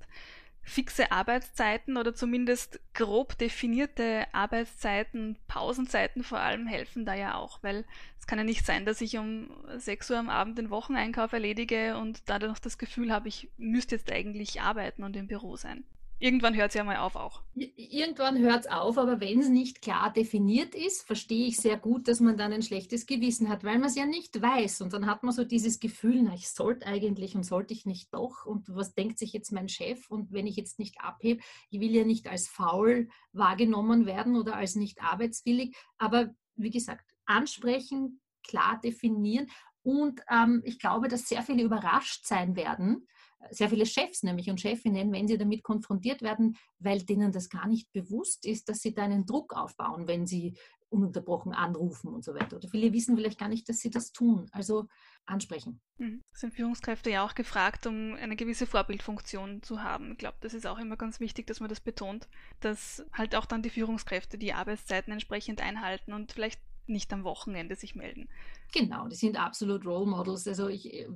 fixe 0.62 1.10
Arbeitszeiten 1.10 1.96
oder 1.96 2.14
zumindest 2.14 2.78
grob 2.94 3.36
definierte 3.36 4.32
Arbeitszeiten, 4.32 5.36
Pausenzeiten 5.48 6.22
vor 6.22 6.38
allem 6.38 6.68
helfen 6.68 7.04
da 7.04 7.14
ja 7.14 7.34
auch, 7.34 7.60
weil 7.64 7.84
es 8.20 8.28
kann 8.28 8.38
ja 8.38 8.44
nicht 8.44 8.64
sein, 8.64 8.84
dass 8.84 9.00
ich 9.00 9.18
um 9.18 9.50
6 9.76 10.12
Uhr 10.12 10.18
am 10.18 10.28
Abend 10.28 10.56
den 10.56 10.70
Wocheneinkauf 10.70 11.32
erledige 11.32 11.96
und 11.96 12.22
dadurch 12.26 12.60
das 12.60 12.78
Gefühl 12.78 13.12
habe, 13.12 13.26
ich 13.26 13.48
müsste 13.56 13.96
jetzt 13.96 14.12
eigentlich 14.12 14.60
arbeiten 14.60 15.02
und 15.02 15.16
im 15.16 15.26
Büro 15.26 15.56
sein. 15.56 15.82
Irgendwann 16.22 16.54
hört 16.54 16.68
es 16.68 16.74
ja 16.74 16.84
mal 16.84 16.98
auf 16.98 17.16
auch. 17.16 17.40
Irgendwann 17.54 18.38
hört 18.38 18.66
es 18.66 18.70
auf, 18.70 18.98
aber 18.98 19.20
wenn 19.20 19.40
es 19.40 19.48
nicht 19.48 19.80
klar 19.80 20.12
definiert 20.12 20.74
ist, 20.74 21.06
verstehe 21.06 21.46
ich 21.46 21.56
sehr 21.56 21.78
gut, 21.78 22.08
dass 22.08 22.20
man 22.20 22.36
dann 22.36 22.52
ein 22.52 22.60
schlechtes 22.62 23.06
Gewissen 23.06 23.48
hat, 23.48 23.64
weil 23.64 23.78
man 23.78 23.88
es 23.88 23.96
ja 23.96 24.04
nicht 24.04 24.40
weiß. 24.40 24.82
Und 24.82 24.92
dann 24.92 25.06
hat 25.06 25.22
man 25.22 25.32
so 25.32 25.44
dieses 25.44 25.80
Gefühl, 25.80 26.22
na, 26.22 26.34
ich 26.34 26.50
sollte 26.50 26.86
eigentlich 26.86 27.36
und 27.36 27.44
sollte 27.44 27.72
ich 27.72 27.86
nicht 27.86 28.12
doch. 28.12 28.44
Und 28.44 28.68
was 28.68 28.94
denkt 28.94 29.18
sich 29.18 29.32
jetzt 29.32 29.50
mein 29.50 29.70
Chef? 29.70 30.10
Und 30.10 30.30
wenn 30.30 30.46
ich 30.46 30.56
jetzt 30.56 30.78
nicht 30.78 31.00
abhebe, 31.00 31.42
ich 31.70 31.80
will 31.80 31.96
ja 31.96 32.04
nicht 32.04 32.28
als 32.28 32.48
faul 32.48 33.08
wahrgenommen 33.32 34.04
werden 34.04 34.36
oder 34.36 34.56
als 34.56 34.76
nicht 34.76 35.02
arbeitswillig. 35.02 35.74
Aber 35.96 36.34
wie 36.54 36.70
gesagt, 36.70 37.06
ansprechen, 37.24 38.20
klar 38.46 38.78
definieren. 38.84 39.46
Und 39.82 40.20
ähm, 40.30 40.60
ich 40.66 40.78
glaube, 40.78 41.08
dass 41.08 41.28
sehr 41.28 41.42
viele 41.42 41.62
überrascht 41.62 42.26
sein 42.26 42.56
werden, 42.56 43.06
sehr 43.50 43.70
viele 43.70 43.86
Chefs 43.86 44.22
nämlich 44.22 44.50
und 44.50 44.60
Chefinnen, 44.60 45.12
wenn 45.12 45.26
sie 45.26 45.38
damit 45.38 45.62
konfrontiert 45.62 46.22
werden, 46.22 46.56
weil 46.78 47.02
denen 47.02 47.32
das 47.32 47.48
gar 47.48 47.66
nicht 47.66 47.90
bewusst 47.92 48.44
ist, 48.46 48.68
dass 48.68 48.80
sie 48.80 48.94
da 48.94 49.02
einen 49.02 49.26
Druck 49.26 49.54
aufbauen, 49.54 50.06
wenn 50.06 50.26
sie 50.26 50.54
ununterbrochen 50.90 51.52
anrufen 51.52 52.08
und 52.08 52.24
so 52.24 52.34
weiter. 52.34 52.56
Oder 52.56 52.68
viele 52.68 52.92
wissen 52.92 53.16
vielleicht 53.16 53.38
gar 53.38 53.48
nicht, 53.48 53.68
dass 53.68 53.78
sie 53.78 53.90
das 53.90 54.12
tun. 54.12 54.48
Also 54.52 54.88
ansprechen. 55.26 55.80
Mhm. 55.98 56.22
Sind 56.32 56.54
Führungskräfte 56.54 57.10
ja 57.10 57.24
auch 57.24 57.34
gefragt, 57.34 57.86
um 57.86 58.14
eine 58.14 58.36
gewisse 58.36 58.66
Vorbildfunktion 58.66 59.62
zu 59.62 59.82
haben. 59.82 60.12
Ich 60.12 60.18
glaube, 60.18 60.36
das 60.40 60.54
ist 60.54 60.66
auch 60.66 60.78
immer 60.78 60.96
ganz 60.96 61.20
wichtig, 61.20 61.46
dass 61.46 61.60
man 61.60 61.68
das 61.68 61.80
betont, 61.80 62.28
dass 62.60 63.04
halt 63.12 63.34
auch 63.34 63.46
dann 63.46 63.62
die 63.62 63.70
Führungskräfte 63.70 64.38
die 64.38 64.52
Arbeitszeiten 64.52 65.12
entsprechend 65.12 65.60
einhalten 65.60 66.12
und 66.12 66.32
vielleicht 66.32 66.60
nicht 66.86 67.12
am 67.12 67.24
Wochenende 67.24 67.76
sich 67.76 67.94
melden. 67.94 68.28
Genau, 68.72 69.06
die 69.06 69.16
sind 69.16 69.38
absolut 69.38 69.86
Role 69.86 70.10
Models. 70.10 70.48
Also 70.48 70.68
ich 70.68 70.92
äh, 70.92 71.08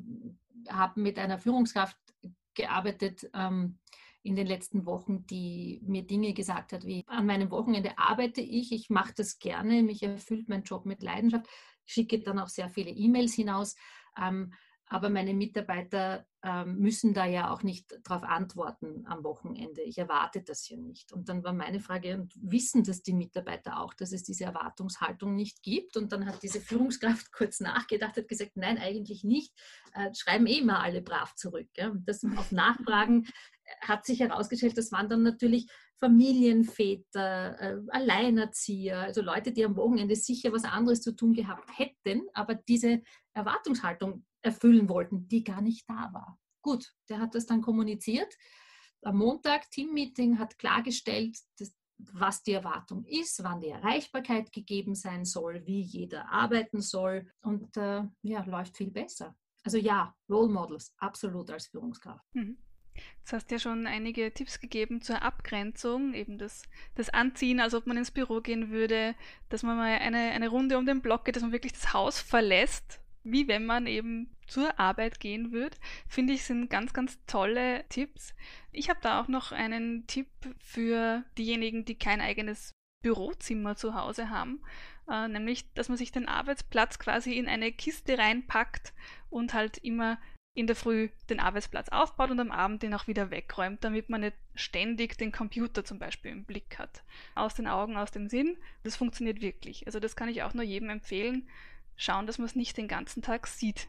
habe 0.68 1.00
mit 1.00 1.18
einer 1.18 1.38
Führungskraft 1.38 1.96
gearbeitet 2.54 3.28
ähm, 3.34 3.78
in 4.22 4.36
den 4.36 4.46
letzten 4.46 4.86
Wochen, 4.86 5.26
die 5.26 5.82
mir 5.84 6.02
Dinge 6.02 6.32
gesagt 6.32 6.72
hat, 6.72 6.86
wie 6.86 7.04
an 7.06 7.26
meinem 7.26 7.50
Wochenende 7.50 7.98
arbeite 7.98 8.40
ich, 8.40 8.72
ich 8.72 8.88
mache 8.88 9.12
das 9.14 9.38
gerne, 9.38 9.82
mich 9.82 10.02
erfüllt 10.02 10.48
mein 10.48 10.62
Job 10.62 10.86
mit 10.86 11.02
Leidenschaft, 11.02 11.46
schicke 11.84 12.20
dann 12.20 12.38
auch 12.38 12.48
sehr 12.48 12.70
viele 12.70 12.90
E-Mails 12.90 13.34
hinaus. 13.34 13.76
Ähm, 14.20 14.54
aber 14.86 15.08
meine 15.08 15.34
Mitarbeiter 15.34 16.26
ähm, 16.42 16.78
müssen 16.78 17.14
da 17.14 17.24
ja 17.24 17.50
auch 17.50 17.62
nicht 17.62 17.98
darauf 18.04 18.22
antworten 18.22 19.06
am 19.06 19.24
Wochenende. 19.24 19.80
Ich 19.82 19.96
erwarte 19.96 20.42
das 20.42 20.68
ja 20.68 20.76
nicht. 20.76 21.12
Und 21.12 21.28
dann 21.28 21.42
war 21.42 21.54
meine 21.54 21.80
Frage, 21.80 22.14
und 22.14 22.34
wissen 22.36 22.84
das 22.84 23.02
die 23.02 23.14
Mitarbeiter 23.14 23.80
auch, 23.80 23.94
dass 23.94 24.12
es 24.12 24.24
diese 24.24 24.44
Erwartungshaltung 24.44 25.34
nicht 25.34 25.62
gibt? 25.62 25.96
Und 25.96 26.12
dann 26.12 26.26
hat 26.26 26.42
diese 26.42 26.60
Führungskraft 26.60 27.32
kurz 27.32 27.60
nachgedacht, 27.60 28.16
hat 28.16 28.28
gesagt, 28.28 28.52
nein, 28.56 28.78
eigentlich 28.78 29.24
nicht. 29.24 29.52
Äh, 29.94 30.12
schreiben 30.14 30.46
eh 30.46 30.58
immer 30.58 30.80
alle 30.80 31.00
brav 31.00 31.34
zurück. 31.34 31.68
Ja? 31.76 31.90
Und 31.90 32.06
das 32.06 32.22
auf 32.36 32.52
Nachfragen 32.52 33.26
hat 33.80 34.04
sich 34.04 34.20
herausgestellt, 34.20 34.76
das 34.76 34.92
waren 34.92 35.08
dann 35.08 35.22
natürlich 35.22 35.66
Familienväter, 35.98 37.58
äh, 37.58 37.80
Alleinerzieher, 37.88 39.00
also 39.00 39.22
Leute, 39.22 39.52
die 39.52 39.64
am 39.64 39.76
Wochenende 39.76 40.16
sicher 40.16 40.52
was 40.52 40.64
anderes 40.64 41.00
zu 41.00 41.16
tun 41.16 41.32
gehabt 41.32 41.70
hätten, 41.78 42.26
aber 42.34 42.54
diese 42.54 43.00
Erwartungshaltung 43.32 44.24
erfüllen 44.44 44.88
wollten, 44.88 45.28
die 45.28 45.44
gar 45.44 45.60
nicht 45.60 45.88
da 45.88 46.10
war. 46.12 46.38
Gut, 46.62 46.92
der 47.08 47.18
hat 47.18 47.34
das 47.34 47.46
dann 47.46 47.62
kommuniziert. 47.62 48.32
Am 49.02 49.18
Montag, 49.18 49.70
Teammeeting, 49.70 50.38
hat 50.38 50.58
klargestellt, 50.58 51.38
dass, 51.58 51.74
was 51.98 52.42
die 52.42 52.52
Erwartung 52.52 53.04
ist, 53.04 53.42
wann 53.42 53.60
die 53.60 53.68
Erreichbarkeit 53.68 54.52
gegeben 54.52 54.94
sein 54.94 55.24
soll, 55.24 55.66
wie 55.66 55.80
jeder 55.80 56.30
arbeiten 56.30 56.80
soll 56.80 57.30
und 57.42 57.76
äh, 57.76 58.02
ja, 58.22 58.44
läuft 58.44 58.76
viel 58.76 58.90
besser. 58.90 59.36
Also 59.62 59.78
ja, 59.78 60.14
Role 60.28 60.52
Models, 60.52 60.94
absolut 60.98 61.50
als 61.50 61.66
Führungskraft. 61.66 62.24
Mhm. 62.34 62.58
Jetzt 63.18 63.32
hast 63.32 63.50
ja 63.50 63.58
schon 63.58 63.86
einige 63.86 64.32
Tipps 64.32 64.60
gegeben 64.60 65.00
zur 65.00 65.22
Abgrenzung, 65.22 66.14
eben 66.14 66.38
das, 66.38 66.62
das 66.94 67.10
Anziehen, 67.10 67.60
als 67.60 67.74
ob 67.74 67.86
man 67.86 67.96
ins 67.96 68.10
Büro 68.10 68.40
gehen 68.40 68.70
würde, 68.70 69.14
dass 69.48 69.62
man 69.62 69.76
mal 69.76 69.98
eine, 69.98 70.30
eine 70.30 70.48
Runde 70.48 70.78
um 70.78 70.86
den 70.86 71.02
Block 71.02 71.24
geht, 71.24 71.36
dass 71.36 71.42
man 71.42 71.52
wirklich 71.52 71.72
das 71.72 71.92
Haus 71.92 72.20
verlässt, 72.20 73.00
wie 73.24 73.48
wenn 73.48 73.66
man 73.66 73.86
eben 73.86 74.33
zur 74.46 74.78
Arbeit 74.78 75.20
gehen 75.20 75.52
würde, 75.52 75.76
finde 76.06 76.32
ich, 76.32 76.44
sind 76.44 76.70
ganz, 76.70 76.92
ganz 76.92 77.18
tolle 77.26 77.84
Tipps. 77.88 78.34
Ich 78.72 78.88
habe 78.90 79.00
da 79.02 79.20
auch 79.20 79.28
noch 79.28 79.52
einen 79.52 80.06
Tipp 80.06 80.28
für 80.58 81.24
diejenigen, 81.38 81.84
die 81.84 81.96
kein 81.96 82.20
eigenes 82.20 82.72
Bürozimmer 83.02 83.76
zu 83.76 83.94
Hause 83.94 84.30
haben, 84.30 84.62
äh, 85.10 85.28
nämlich, 85.28 85.72
dass 85.74 85.88
man 85.88 85.98
sich 85.98 86.10
den 86.10 86.28
Arbeitsplatz 86.28 86.98
quasi 86.98 87.36
in 87.36 87.48
eine 87.48 87.70
Kiste 87.70 88.18
reinpackt 88.18 88.94
und 89.28 89.52
halt 89.52 89.78
immer 89.78 90.18
in 90.54 90.68
der 90.68 90.76
Früh 90.76 91.10
den 91.28 91.40
Arbeitsplatz 91.40 91.88
aufbaut 91.88 92.30
und 92.30 92.38
am 92.40 92.52
Abend 92.52 92.82
den 92.82 92.94
auch 92.94 93.08
wieder 93.08 93.30
wegräumt, 93.30 93.82
damit 93.82 94.08
man 94.08 94.20
nicht 94.20 94.36
ständig 94.54 95.18
den 95.18 95.32
Computer 95.32 95.84
zum 95.84 95.98
Beispiel 95.98 96.30
im 96.30 96.44
Blick 96.44 96.78
hat. 96.78 97.02
Aus 97.34 97.54
den 97.54 97.66
Augen, 97.66 97.96
aus 97.96 98.12
dem 98.12 98.28
Sinn. 98.28 98.56
Das 98.84 98.96
funktioniert 98.96 99.40
wirklich. 99.40 99.86
Also 99.86 99.98
das 99.98 100.14
kann 100.14 100.28
ich 100.28 100.44
auch 100.44 100.54
nur 100.54 100.64
jedem 100.64 100.90
empfehlen. 100.90 101.48
Schauen, 101.96 102.26
dass 102.26 102.38
man 102.38 102.46
es 102.46 102.54
nicht 102.54 102.76
den 102.76 102.88
ganzen 102.88 103.20
Tag 103.20 103.48
sieht, 103.48 103.88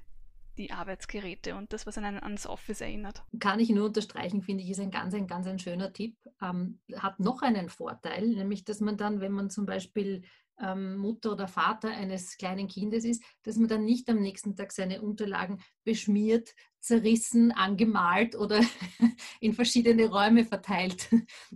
die 0.58 0.72
Arbeitsgeräte 0.72 1.56
und 1.56 1.74
das, 1.74 1.86
was 1.86 1.98
einen 1.98 2.22
ans 2.22 2.48
Office 2.48 2.82
erinnert. 2.82 3.24
Kann 3.40 3.60
ich 3.60 3.70
nur 3.70 3.86
unterstreichen, 3.86 4.42
finde 4.42 4.64
ich, 4.64 4.70
ist 4.72 4.80
ein 4.80 4.92
ganz, 4.92 5.14
ein 5.14 5.28
ganz 5.28 5.48
ein 5.48 5.60
schöner 5.60 5.94
Tipp. 5.94 6.18
Ähm, 6.42 6.80
hat 6.96 7.20
noch 7.20 7.42
einen 7.42 7.70
Vorteil, 7.70 8.28
nämlich, 8.28 8.64
dass 8.64 8.80
man 8.80 8.98
dann, 8.98 9.20
wenn 9.20 9.32
man 9.32 9.50
zum 9.50 9.66
Beispiel 9.66 10.24
ähm, 10.60 10.98
Mutter 10.98 11.34
oder 11.34 11.48
Vater 11.48 11.90
eines 11.90 12.38
kleinen 12.38 12.68
Kindes 12.68 13.04
ist, 13.04 13.24
dass 13.44 13.58
man 13.58 13.68
dann 13.68 13.84
nicht 13.84 14.10
am 14.10 14.20
nächsten 14.20 14.56
Tag 14.56 14.72
seine 14.72 15.02
Unterlagen 15.02 15.62
beschmiert, 15.84 16.54
zerrissen, 16.80 17.52
angemalt 17.52 18.36
oder 18.36 18.62
in 19.42 19.54
verschiedene 19.54 20.06
Räume 20.06 20.46
verteilt 20.46 21.10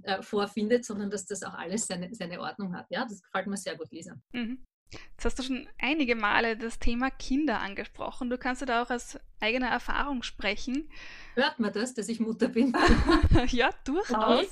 äh, 0.04 0.22
vorfindet, 0.22 0.86
sondern 0.86 1.10
dass 1.10 1.26
das 1.26 1.44
auch 1.44 1.54
alles 1.54 1.88
seine, 1.88 2.14
seine 2.14 2.40
Ordnung 2.42 2.76
hat. 2.76 2.88
Ja, 2.90 3.06
das 3.06 3.22
gefällt 3.22 3.48
mir 3.48 3.58
sehr 3.58 3.78
gut, 3.78 3.92
Lisa. 3.92 4.16
Mhm. 4.34 4.66
Jetzt 4.92 5.26
hast 5.26 5.40
du 5.40 5.44
schon 5.44 5.68
einige 5.78 6.16
Male 6.16 6.58
das 6.58 6.80
Thema 6.80 7.12
Kinder 7.12 7.60
angesprochen. 7.60 8.30
Du 8.30 8.38
kannst 8.38 8.68
da 8.68 8.82
auch 8.82 8.90
aus 8.90 9.20
eigener 9.40 9.68
Erfahrung 9.68 10.24
sprechen. 10.24 10.90
Hört 11.36 11.60
man 11.60 11.72
das, 11.72 11.94
dass 11.94 12.10
ich 12.10 12.20
Mutter 12.20 12.48
bin? 12.48 12.76
ja, 13.48 13.70
durchaus. 13.84 14.48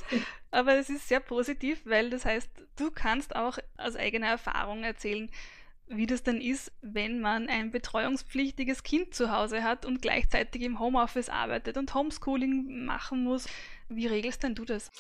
Aber 0.52 0.76
es 0.76 0.90
ist 0.90 1.08
sehr 1.08 1.20
positiv, 1.20 1.82
weil 1.86 2.10
das 2.10 2.26
heißt, 2.26 2.50
du 2.76 2.92
kannst 2.92 3.36
auch 3.36 3.58
aus 3.78 3.96
eigener 3.96 4.28
Erfahrung 4.28 4.84
erzählen, 4.84 5.30
wie 5.90 6.06
das 6.06 6.24
denn 6.24 6.42
ist, 6.42 6.72
wenn 6.82 7.22
man 7.22 7.48
ein 7.48 7.72
betreuungspflichtiges 7.72 8.84
Kind 8.84 9.16
zu 9.16 9.32
Hause 9.32 9.64
hat 9.64 9.86
und 9.86 10.02
gleichzeitig 10.02 10.62
im 10.62 10.80
Homeoffice 10.80 11.30
arbeitet 11.30 11.78
und 11.78 11.94
Homeschooling 11.94 12.86
machen 12.86 13.24
muss. 13.24 13.48
Wie 13.90 14.08
regelst 14.08 14.44
denn 14.44 14.56
du 14.56 14.66
das? 14.66 14.92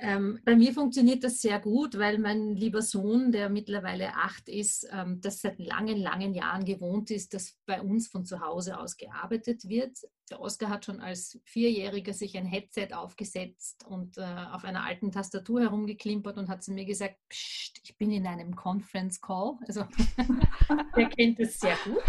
Ähm, 0.00 0.40
bei 0.44 0.56
mir 0.56 0.72
funktioniert 0.72 1.24
das 1.24 1.40
sehr 1.40 1.60
gut, 1.60 1.98
weil 1.98 2.18
mein 2.18 2.54
lieber 2.54 2.82
Sohn, 2.82 3.32
der 3.32 3.48
mittlerweile 3.48 4.14
acht 4.14 4.48
ist, 4.48 4.88
ähm, 4.92 5.20
das 5.20 5.40
seit 5.40 5.58
langen, 5.58 5.98
langen 5.98 6.34
Jahren 6.34 6.64
gewohnt 6.64 7.10
ist, 7.10 7.34
dass 7.34 7.58
bei 7.66 7.80
uns 7.80 8.08
von 8.08 8.24
zu 8.24 8.40
Hause 8.40 8.78
aus 8.78 8.96
gearbeitet 8.96 9.68
wird. 9.68 9.98
Der 10.30 10.40
Oskar 10.40 10.70
hat 10.70 10.84
schon 10.84 11.00
als 11.00 11.38
Vierjähriger 11.44 12.12
sich 12.12 12.36
ein 12.36 12.46
Headset 12.46 12.88
aufgesetzt 12.92 13.84
und 13.86 14.18
äh, 14.18 14.22
auf 14.52 14.64
einer 14.64 14.84
alten 14.84 15.12
Tastatur 15.12 15.60
herumgeklimpert 15.60 16.36
und 16.38 16.48
hat 16.48 16.64
zu 16.64 16.72
mir 16.72 16.84
gesagt, 16.84 17.16
Psst, 17.28 17.80
ich 17.84 17.96
bin 17.96 18.10
in 18.10 18.26
einem 18.26 18.56
Conference 18.56 19.20
Call. 19.20 19.58
Also 19.66 19.86
er 20.96 21.08
kennt 21.10 21.38
es 21.40 21.60
sehr 21.60 21.76
gut. 21.84 22.02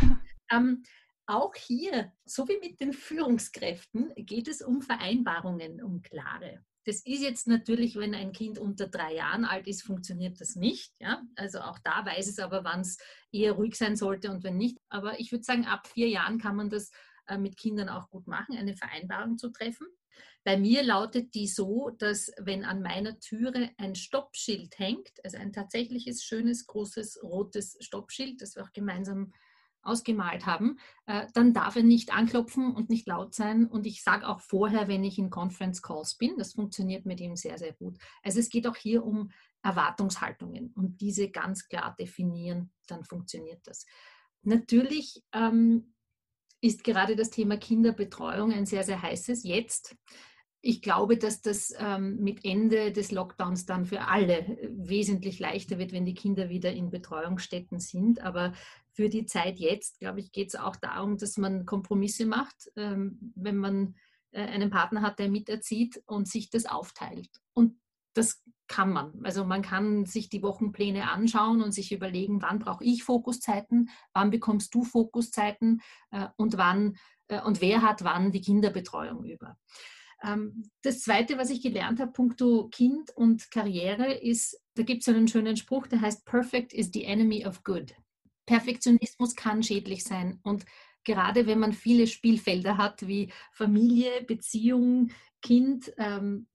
Ähm, 0.51 0.83
auch 1.27 1.53
hier, 1.55 2.13
so 2.25 2.47
wie 2.47 2.57
mit 2.57 2.79
den 2.79 2.93
Führungskräften, 2.93 4.13
geht 4.15 4.47
es 4.47 4.61
um 4.61 4.81
Vereinbarungen, 4.81 5.83
um 5.83 6.01
klare. 6.01 6.63
Das 6.87 7.01
ist 7.05 7.21
jetzt 7.21 7.47
natürlich, 7.47 7.97
wenn 7.97 8.15
ein 8.15 8.31
Kind 8.31 8.57
unter 8.57 8.87
drei 8.87 9.15
Jahren 9.15 9.43
alt 9.43 9.67
ist, 9.67 9.83
funktioniert 9.83 10.39
das 10.39 10.55
nicht. 10.55 10.93
Ja? 11.01 11.21
Also 11.35 11.59
auch 11.59 11.79
da 11.79 12.05
weiß 12.05 12.29
es 12.29 12.39
aber, 12.39 12.63
wann 12.63 12.79
es 12.79 12.97
eher 13.29 13.51
ruhig 13.51 13.75
sein 13.75 13.97
sollte 13.97 14.31
und 14.31 14.45
wenn 14.45 14.55
nicht. 14.55 14.77
Aber 14.87 15.19
ich 15.19 15.33
würde 15.33 15.43
sagen, 15.43 15.65
ab 15.65 15.85
vier 15.87 16.07
Jahren 16.07 16.39
kann 16.39 16.55
man 16.55 16.69
das 16.69 16.89
äh, 17.27 17.37
mit 17.37 17.57
Kindern 17.57 17.89
auch 17.89 18.09
gut 18.09 18.25
machen, 18.25 18.55
eine 18.55 18.73
Vereinbarung 18.73 19.37
zu 19.37 19.49
treffen. 19.49 19.85
Bei 20.45 20.55
mir 20.55 20.81
lautet 20.81 21.35
die 21.35 21.47
so, 21.47 21.89
dass 21.89 22.31
wenn 22.39 22.63
an 22.63 22.81
meiner 22.81 23.19
Türe 23.19 23.69
ein 23.77 23.95
Stoppschild 23.95 24.79
hängt, 24.79 25.11
also 25.25 25.35
ein 25.35 25.51
tatsächliches 25.51 26.23
schönes, 26.23 26.67
großes, 26.67 27.21
rotes 27.21 27.75
Stoppschild, 27.81 28.41
das 28.41 28.55
wir 28.55 28.63
auch 28.63 28.71
gemeinsam 28.71 29.33
ausgemalt 29.87 30.45
haben, 30.45 30.77
äh, 31.05 31.25
dann 31.33 31.53
darf 31.53 31.75
er 31.75 31.83
nicht 31.83 32.13
anklopfen 32.13 32.71
und 32.75 32.89
nicht 32.89 33.07
laut 33.07 33.33
sein. 33.33 33.65
Und 33.65 33.85
ich 33.85 34.03
sage 34.03 34.27
auch 34.27 34.41
vorher, 34.41 34.87
wenn 34.87 35.03
ich 35.03 35.17
in 35.17 35.29
Conference 35.29 35.81
Calls 35.81 36.15
bin, 36.15 36.37
das 36.37 36.53
funktioniert 36.53 37.05
mit 37.05 37.19
ihm 37.19 37.35
sehr, 37.35 37.57
sehr 37.57 37.73
gut. 37.73 37.97
Also 38.23 38.39
es 38.39 38.49
geht 38.49 38.67
auch 38.67 38.75
hier 38.75 39.05
um 39.05 39.31
Erwartungshaltungen 39.63 40.71
und 40.75 41.01
diese 41.01 41.29
ganz 41.29 41.67
klar 41.67 41.95
definieren, 41.99 42.71
dann 42.87 43.03
funktioniert 43.03 43.65
das. 43.65 43.85
Natürlich 44.43 45.23
ähm, 45.33 45.93
ist 46.61 46.83
gerade 46.83 47.15
das 47.15 47.29
Thema 47.29 47.57
Kinderbetreuung 47.57 48.51
ein 48.51 48.65
sehr, 48.65 48.83
sehr 48.83 49.01
heißes 49.01 49.43
jetzt. 49.43 49.95
Ich 50.61 50.81
glaube, 50.81 51.17
dass 51.17 51.41
das 51.41 51.73
ähm, 51.77 52.17
mit 52.17 52.43
Ende 52.43 52.91
des 52.91 53.11
Lockdowns 53.11 53.65
dann 53.65 53.85
für 53.85 54.07
alle 54.07 54.57
wesentlich 54.71 55.39
leichter 55.39 55.77
wird, 55.77 55.91
wenn 55.91 56.05
die 56.05 56.15
Kinder 56.15 56.49
wieder 56.49 56.71
in 56.73 56.89
Betreuungsstätten 56.89 57.79
sind. 57.79 58.21
Aber 58.21 58.53
für 58.97 59.09
die 59.09 59.27
Zeit 59.27 59.59
jetzt, 59.59 59.99
glaube 59.99 60.19
ich, 60.19 60.31
geht 60.31 60.47
es 60.47 60.55
auch 60.55 60.75
darum, 60.75 61.19
dass 61.19 61.37
man 61.37 61.67
Kompromisse 61.67 62.25
macht, 62.25 62.71
ähm, 62.75 63.31
wenn 63.35 63.55
man 63.55 63.95
äh, 64.31 64.41
einen 64.41 64.71
Partner 64.71 65.03
hat, 65.03 65.19
der 65.19 65.29
miterzieht 65.29 66.01
und 66.07 66.27
sich 66.27 66.49
das 66.49 66.65
aufteilt. 66.65 67.29
Und 67.53 67.79
das 68.15 68.43
kann 68.67 68.91
man. 68.91 69.13
Also 69.23 69.45
man 69.45 69.61
kann 69.61 70.07
sich 70.07 70.29
die 70.29 70.41
Wochenpläne 70.41 71.11
anschauen 71.11 71.61
und 71.61 71.73
sich 71.73 71.91
überlegen, 71.91 72.41
wann 72.41 72.57
brauche 72.57 72.83
ich 72.83 73.03
Fokuszeiten, 73.03 73.91
wann 74.13 74.31
bekommst 74.31 74.73
du 74.73 74.83
Fokuszeiten 74.83 75.83
äh, 76.09 76.29
und 76.35 76.57
wann 76.57 76.97
äh, 77.27 77.39
und 77.43 77.61
wer 77.61 77.83
hat 77.83 78.03
wann 78.03 78.31
die 78.31 78.41
Kinderbetreuung 78.41 79.25
über. 79.25 79.59
Ähm, 80.23 80.71
das 80.81 81.01
Zweite, 81.01 81.37
was 81.37 81.51
ich 81.51 81.61
gelernt 81.61 81.99
habe, 81.99 82.13
punkto 82.13 82.67
Kind 82.69 83.11
und 83.15 83.51
Karriere, 83.51 84.11
ist, 84.11 84.59
da 84.73 84.81
gibt 84.81 85.03
es 85.03 85.09
einen 85.09 85.27
schönen 85.27 85.55
Spruch, 85.55 85.85
der 85.85 86.01
heißt, 86.01 86.25
Perfect 86.25 86.73
is 86.73 86.89
the 86.91 87.03
enemy 87.03 87.45
of 87.45 87.63
good. 87.63 87.93
Perfektionismus 88.47 89.35
kann 89.35 89.61
schädlich 89.61 90.03
sein. 90.03 90.39
Und 90.41 90.65
gerade 91.03 91.45
wenn 91.45 91.59
man 91.59 91.73
viele 91.73 92.07
Spielfelder 92.07 92.77
hat, 92.77 93.07
wie 93.07 93.31
Familie, 93.51 94.23
Beziehung, 94.23 95.11
Kind, 95.43 95.93
ähm, 95.99 96.47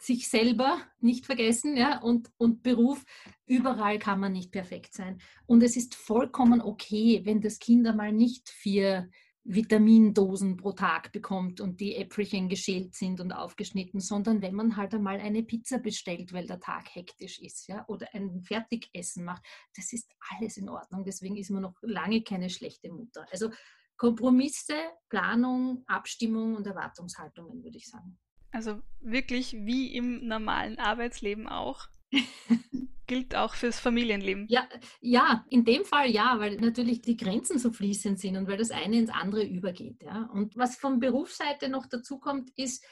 sich 0.00 0.28
selber 0.28 0.80
nicht 1.00 1.26
vergessen 1.26 1.76
ja, 1.76 2.00
und, 2.00 2.30
und 2.38 2.62
Beruf, 2.62 3.04
überall 3.46 3.98
kann 3.98 4.20
man 4.20 4.32
nicht 4.32 4.50
perfekt 4.50 4.94
sein. 4.94 5.20
Und 5.46 5.62
es 5.62 5.76
ist 5.76 5.94
vollkommen 5.94 6.62
okay, 6.62 7.20
wenn 7.24 7.40
das 7.42 7.58
Kind 7.58 7.86
einmal 7.86 8.12
nicht 8.12 8.48
vier 8.48 9.10
Vitamindosen 9.44 10.56
pro 10.56 10.72
Tag 10.72 11.12
bekommt 11.12 11.60
und 11.60 11.80
die 11.80 11.96
Äpfelchen 11.96 12.48
geschält 12.48 12.94
sind 12.94 13.20
und 13.20 13.32
aufgeschnitten, 13.32 14.00
sondern 14.00 14.42
wenn 14.42 14.54
man 14.54 14.76
halt 14.76 14.94
einmal 14.94 15.18
eine 15.18 15.42
Pizza 15.42 15.78
bestellt, 15.78 16.32
weil 16.32 16.46
der 16.46 16.60
Tag 16.60 16.94
hektisch 16.94 17.40
ist, 17.40 17.66
ja, 17.66 17.84
oder 17.88 18.06
ein 18.12 18.42
Fertigessen 18.42 19.24
macht, 19.24 19.42
das 19.74 19.92
ist 19.92 20.10
alles 20.30 20.56
in 20.58 20.68
Ordnung. 20.68 21.04
Deswegen 21.04 21.36
ist 21.36 21.50
man 21.50 21.62
noch 21.62 21.74
lange 21.82 22.22
keine 22.22 22.50
schlechte 22.50 22.90
Mutter. 22.92 23.26
Also 23.30 23.50
Kompromisse, 23.96 24.76
Planung, 25.08 25.84
Abstimmung 25.86 26.54
und 26.54 26.66
Erwartungshaltungen, 26.66 27.62
würde 27.62 27.78
ich 27.78 27.88
sagen. 27.88 28.18
Also 28.52 28.80
wirklich 29.00 29.52
wie 29.52 29.94
im 29.94 30.26
normalen 30.26 30.78
Arbeitsleben 30.78 31.48
auch. 31.48 31.86
gilt 33.10 33.34
auch 33.34 33.54
fürs 33.54 33.80
Familienleben. 33.80 34.46
Ja, 34.48 34.68
ja, 35.00 35.44
in 35.48 35.64
dem 35.64 35.84
Fall 35.84 36.08
ja, 36.08 36.38
weil 36.38 36.58
natürlich 36.58 37.02
die 37.02 37.16
Grenzen 37.16 37.58
so 37.58 37.72
fließend 37.72 38.20
sind 38.20 38.36
und 38.36 38.46
weil 38.46 38.56
das 38.56 38.70
eine 38.70 38.98
ins 38.98 39.10
andere 39.10 39.44
übergeht. 39.44 40.04
Ja. 40.04 40.30
Und 40.32 40.56
was 40.56 40.76
von 40.76 41.00
Berufsseite 41.00 41.68
noch 41.68 41.86
dazu 41.86 42.20
kommt, 42.20 42.50
ist, 42.56 42.84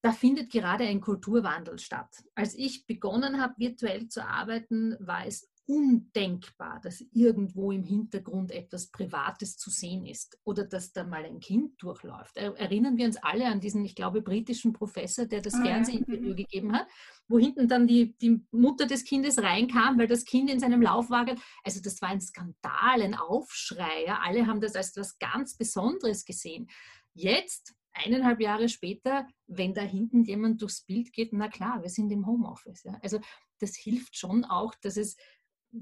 da 0.00 0.12
findet 0.12 0.50
gerade 0.50 0.84
ein 0.84 1.02
Kulturwandel 1.02 1.78
statt. 1.78 2.08
Als 2.34 2.54
ich 2.54 2.86
begonnen 2.86 3.38
habe, 3.38 3.52
virtuell 3.58 4.08
zu 4.08 4.26
arbeiten, 4.26 4.96
war 4.98 5.26
es 5.26 5.46
undenkbar, 5.66 6.80
dass 6.82 7.04
irgendwo 7.12 7.72
im 7.72 7.82
Hintergrund 7.82 8.52
etwas 8.52 8.88
Privates 8.88 9.56
zu 9.56 9.68
sehen 9.70 10.06
ist 10.06 10.38
oder 10.44 10.64
dass 10.64 10.92
da 10.92 11.02
mal 11.02 11.24
ein 11.24 11.40
Kind 11.40 11.82
durchläuft. 11.82 12.36
Erinnern 12.36 12.96
wir 12.96 13.06
uns 13.06 13.16
alle 13.16 13.46
an 13.46 13.60
diesen, 13.60 13.84
ich 13.84 13.96
glaube, 13.96 14.22
britischen 14.22 14.72
Professor, 14.72 15.26
der 15.26 15.42
das 15.42 15.54
ah, 15.54 15.62
Fernsehinterview 15.62 16.30
mhm. 16.30 16.36
gegeben 16.36 16.72
hat, 16.72 16.86
wo 17.26 17.38
hinten 17.38 17.66
dann 17.66 17.88
die, 17.88 18.16
die 18.16 18.40
Mutter 18.52 18.86
des 18.86 19.04
Kindes 19.04 19.38
reinkam, 19.38 19.98
weil 19.98 20.06
das 20.06 20.24
Kind 20.24 20.50
in 20.50 20.60
seinem 20.60 20.82
Laufwagen, 20.82 21.38
also 21.64 21.80
das 21.82 22.00
war 22.00 22.10
ein 22.10 22.20
Skandal, 22.20 23.02
ein 23.02 23.14
Aufschrei. 23.14 24.04
Ja? 24.06 24.20
Alle 24.22 24.46
haben 24.46 24.60
das 24.60 24.76
als 24.76 24.90
etwas 24.90 25.18
ganz 25.18 25.56
Besonderes 25.56 26.24
gesehen. 26.24 26.68
Jetzt 27.12 27.74
eineinhalb 27.92 28.40
Jahre 28.40 28.68
später, 28.68 29.26
wenn 29.46 29.74
da 29.74 29.82
hinten 29.82 30.22
jemand 30.22 30.62
durchs 30.62 30.82
Bild 30.82 31.12
geht, 31.12 31.32
na 31.32 31.48
klar, 31.48 31.82
wir 31.82 31.88
sind 31.88 32.10
im 32.12 32.26
Homeoffice. 32.26 32.84
Ja. 32.84 32.98
Also 33.02 33.20
das 33.58 33.74
hilft 33.74 34.16
schon 34.16 34.44
auch, 34.44 34.74
dass 34.82 34.96
es 34.96 35.16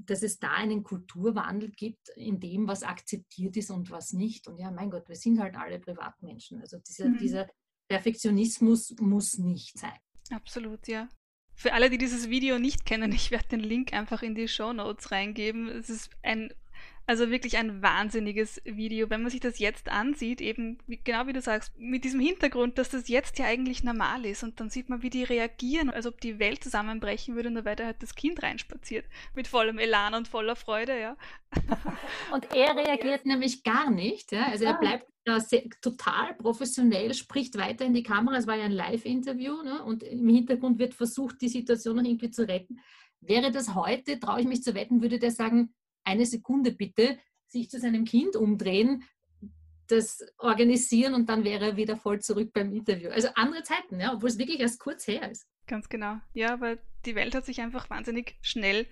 dass 0.05 0.23
es 0.23 0.39
da 0.39 0.51
einen 0.51 0.83
Kulturwandel 0.83 1.71
gibt 1.71 2.09
in 2.15 2.39
dem, 2.39 2.67
was 2.67 2.83
akzeptiert 2.83 3.55
ist 3.57 3.71
und 3.71 3.91
was 3.91 4.13
nicht. 4.13 4.47
Und 4.47 4.57
ja, 4.57 4.71
mein 4.71 4.89
Gott, 4.89 5.07
wir 5.07 5.15
sind 5.15 5.39
halt 5.39 5.55
alle 5.55 5.79
Privatmenschen. 5.79 6.59
Also 6.61 6.77
dieser, 6.79 7.09
mhm. 7.09 7.17
dieser 7.17 7.47
Perfektionismus 7.87 8.95
muss 8.99 9.37
nicht 9.37 9.77
sein. 9.77 9.97
Absolut, 10.31 10.87
ja. 10.87 11.07
Für 11.53 11.73
alle, 11.73 11.89
die 11.89 11.97
dieses 11.97 12.29
Video 12.29 12.59
nicht 12.59 12.85
kennen, 12.85 13.11
ich 13.13 13.31
werde 13.31 13.47
den 13.49 13.61
Link 13.61 13.93
einfach 13.93 14.21
in 14.21 14.35
die 14.35 14.47
Show 14.47 14.73
Notes 14.73 15.11
reingeben. 15.11 15.69
Es 15.69 15.89
ist 15.89 16.09
ein 16.23 16.53
also 17.07 17.29
wirklich 17.29 17.57
ein 17.57 17.83
wahnsinniges 17.83 18.61
Video. 18.65 19.09
Wenn 19.09 19.21
man 19.21 19.29
sich 19.29 19.39
das 19.39 19.59
jetzt 19.59 19.89
ansieht, 19.89 20.41
eben 20.41 20.79
wie, 20.87 20.99
genau 21.03 21.27
wie 21.27 21.33
du 21.33 21.41
sagst, 21.41 21.71
mit 21.77 22.03
diesem 22.03 22.19
Hintergrund, 22.19 22.77
dass 22.79 22.89
das 22.89 23.07
jetzt 23.09 23.37
ja 23.37 23.45
eigentlich 23.45 23.83
normal 23.83 24.25
ist 24.25 24.43
und 24.43 24.59
dann 24.59 24.69
sieht 24.69 24.89
man, 24.89 25.03
wie 25.03 25.11
die 25.11 25.23
reagieren, 25.23 25.91
als 25.91 26.07
ob 26.07 26.19
die 26.19 26.39
Welt 26.39 26.63
zusammenbrechen 26.63 27.35
würde, 27.35 27.51
nur 27.51 27.63
weil 27.63 27.75
da 27.75 27.85
halt 27.85 28.01
das 28.01 28.15
Kind 28.15 28.41
reinspaziert. 28.41 29.05
Mit 29.35 29.47
vollem 29.47 29.77
Elan 29.77 30.15
und 30.15 30.27
voller 30.27 30.55
Freude, 30.55 30.99
ja. 30.99 31.15
Und 32.33 32.53
er 32.53 32.75
reagiert 32.75 33.25
nämlich 33.25 33.63
gar 33.63 33.89
nicht. 33.89 34.33
Ja? 34.33 34.47
Also 34.47 34.65
er 34.65 34.73
bleibt 34.73 35.07
sehr, 35.37 35.63
total 35.81 36.33
professionell, 36.35 37.13
spricht 37.13 37.57
weiter 37.57 37.85
in 37.85 37.93
die 37.93 38.03
Kamera. 38.03 38.37
Es 38.37 38.47
war 38.47 38.55
ja 38.55 38.65
ein 38.65 38.71
Live-Interview 38.71 39.61
ne? 39.63 39.83
und 39.83 40.03
im 40.03 40.27
Hintergrund 40.27 40.79
wird 40.79 40.93
versucht, 40.93 41.41
die 41.41 41.47
Situation 41.47 41.95
noch 41.95 42.03
irgendwie 42.03 42.29
zu 42.29 42.47
retten. 42.47 42.79
Wäre 43.21 43.51
das 43.51 43.73
heute, 43.73 44.19
traue 44.19 44.41
ich 44.41 44.47
mich 44.47 44.63
zu 44.63 44.75
wetten, 44.75 45.01
würde 45.01 45.17
der 45.17 45.31
sagen, 45.31 45.73
eine 46.05 46.25
Sekunde 46.25 46.71
bitte, 46.71 47.17
sich 47.47 47.69
zu 47.69 47.79
seinem 47.79 48.05
Kind 48.05 48.35
umdrehen, 48.35 49.03
das 49.87 50.25
organisieren 50.37 51.13
und 51.13 51.29
dann 51.29 51.43
wäre 51.43 51.65
er 51.65 51.77
wieder 51.77 51.97
voll 51.97 52.19
zurück 52.19 52.51
beim 52.53 52.73
Interview. 52.73 53.09
Also 53.09 53.29
andere 53.35 53.63
Zeiten, 53.63 53.99
ja, 53.99 54.13
obwohl 54.13 54.29
es 54.29 54.37
wirklich 54.37 54.59
erst 54.59 54.79
kurz 54.79 55.07
her 55.07 55.29
ist. 55.29 55.47
Ganz 55.67 55.89
genau. 55.89 56.17
Ja, 56.33 56.59
weil 56.59 56.79
die 57.05 57.15
Welt 57.15 57.35
hat 57.35 57.45
sich 57.45 57.61
einfach 57.61 57.89
wahnsinnig 57.89 58.37
schnell 58.41 58.87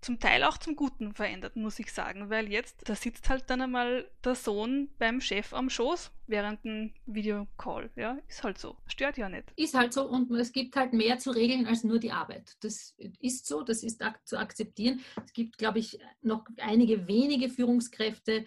zum 0.00 0.18
Teil 0.18 0.44
auch 0.44 0.58
zum 0.58 0.76
Guten 0.76 1.12
verändert, 1.12 1.56
muss 1.56 1.78
ich 1.78 1.92
sagen, 1.92 2.30
weil 2.30 2.50
jetzt, 2.50 2.88
da 2.88 2.94
sitzt 2.94 3.28
halt 3.28 3.44
dann 3.48 3.60
einmal 3.60 4.10
der 4.24 4.34
Sohn 4.34 4.88
beim 4.98 5.20
Chef 5.20 5.52
am 5.52 5.70
Schoß 5.70 6.10
während 6.26 6.64
einem 6.64 6.92
Videocall. 7.06 7.90
Ja, 7.96 8.18
ist 8.28 8.42
halt 8.42 8.58
so. 8.58 8.76
Stört 8.86 9.18
ja 9.18 9.28
nicht. 9.28 9.52
Ist 9.56 9.74
halt 9.74 9.92
so 9.92 10.08
und 10.08 10.30
es 10.32 10.52
gibt 10.52 10.76
halt 10.76 10.92
mehr 10.92 11.18
zu 11.18 11.30
regeln 11.30 11.66
als 11.66 11.84
nur 11.84 11.98
die 11.98 12.12
Arbeit. 12.12 12.56
Das 12.60 12.94
ist 13.20 13.46
so, 13.46 13.62
das 13.62 13.82
ist 13.82 14.02
ak 14.02 14.26
zu 14.26 14.38
akzeptieren. 14.38 15.00
Es 15.24 15.32
gibt, 15.32 15.58
glaube 15.58 15.78
ich, 15.78 15.98
noch 16.22 16.44
einige 16.58 17.06
wenige 17.06 17.48
Führungskräfte, 17.48 18.44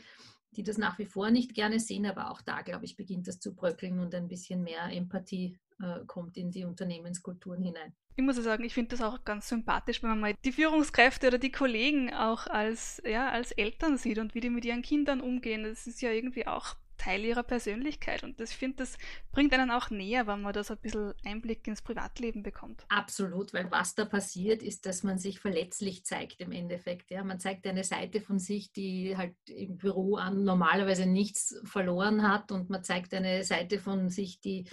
die 0.56 0.63
das 0.63 0.78
nach 0.78 1.00
wie 1.00 1.06
vor 1.06 1.32
nicht 1.32 1.54
gerne 1.54 1.80
sehen, 1.80 2.06
aber 2.06 2.32
auch 2.32 2.42
da, 2.42 2.62
glaube 2.62 2.86
ich, 2.86 2.96
beginnt 2.96 3.28
das 3.28 3.39
zu 3.39 3.56
bröckeln 3.56 4.00
und 4.00 4.13
ein 4.13 4.28
bisschen 4.28 4.63
mehr 4.63 4.86
Empathie 4.92 5.58
äh, 5.81 6.05
kommt 6.05 6.38
in 6.38 6.51
die 6.51 6.65
Unternehmenskulturen 6.65 7.62
hinein. 7.62 7.93
Ich 8.15 8.23
muss 8.23 8.36
sagen, 8.36 8.63
ich 8.63 8.73
finde 8.75 8.95
das 8.95 9.01
auch 9.01 9.25
ganz 9.25 9.49
sympathisch, 9.49 10.03
wenn 10.03 10.12
man 10.12 10.19
mal 10.19 10.33
die 10.45 10.51
Führungskräfte 10.51 11.27
oder 11.27 11.39
die 11.39 11.51
Kollegen 11.51 12.13
auch 12.13 12.45
als, 12.45 13.01
ja, 13.05 13.29
als 13.29 13.51
Eltern 13.51 13.97
sieht 13.97 14.19
und 14.19 14.36
wie 14.36 14.39
die 14.39 14.51
mit 14.51 14.65
ihren 14.65 14.83
Kindern 14.83 15.19
umgehen. 15.19 15.63
Das 15.63 15.88
ist 15.88 16.01
ja 16.01 16.12
irgendwie 16.12 16.45
auch 16.45 16.75
Teil 16.97 17.25
ihrer 17.25 17.43
Persönlichkeit. 17.43 18.23
Und 18.23 18.39
ich 18.39 18.51
finde, 18.51 18.77
das 18.77 18.97
bringt 19.31 19.53
einen 19.53 19.71
auch 19.71 19.89
näher, 19.89 20.27
wenn 20.27 20.41
man 20.41 20.53
da 20.53 20.63
so 20.63 20.73
ein 20.73 20.79
bisschen 20.79 21.13
Einblick 21.25 21.67
ins 21.67 21.81
Privatleben 21.81 22.43
bekommt. 22.43 22.86
Absolut, 22.89 23.53
weil 23.53 23.69
was 23.71 23.95
da 23.95 24.05
passiert, 24.05 24.63
ist, 24.63 24.86
dass 24.86 25.03
man 25.03 25.17
sich 25.17 25.39
verletzlich 25.39 26.05
zeigt 26.05 26.39
im 26.39 26.51
Endeffekt. 26.51 27.12
Ja, 27.12 27.23
man 27.23 27.39
zeigt 27.39 27.67
eine 27.67 27.83
Seite 27.83 28.21
von 28.21 28.39
sich, 28.39 28.71
die 28.71 29.17
halt 29.17 29.36
im 29.47 29.77
Büro 29.77 30.15
an 30.15 30.43
normalerweise 30.43 31.05
nichts 31.05 31.59
verloren 31.65 32.27
hat 32.27 32.51
und 32.51 32.69
man 32.69 32.83
zeigt 32.83 33.13
eine 33.13 33.43
Seite 33.43 33.79
von 33.79 34.09
sich, 34.09 34.39
die 34.39 34.65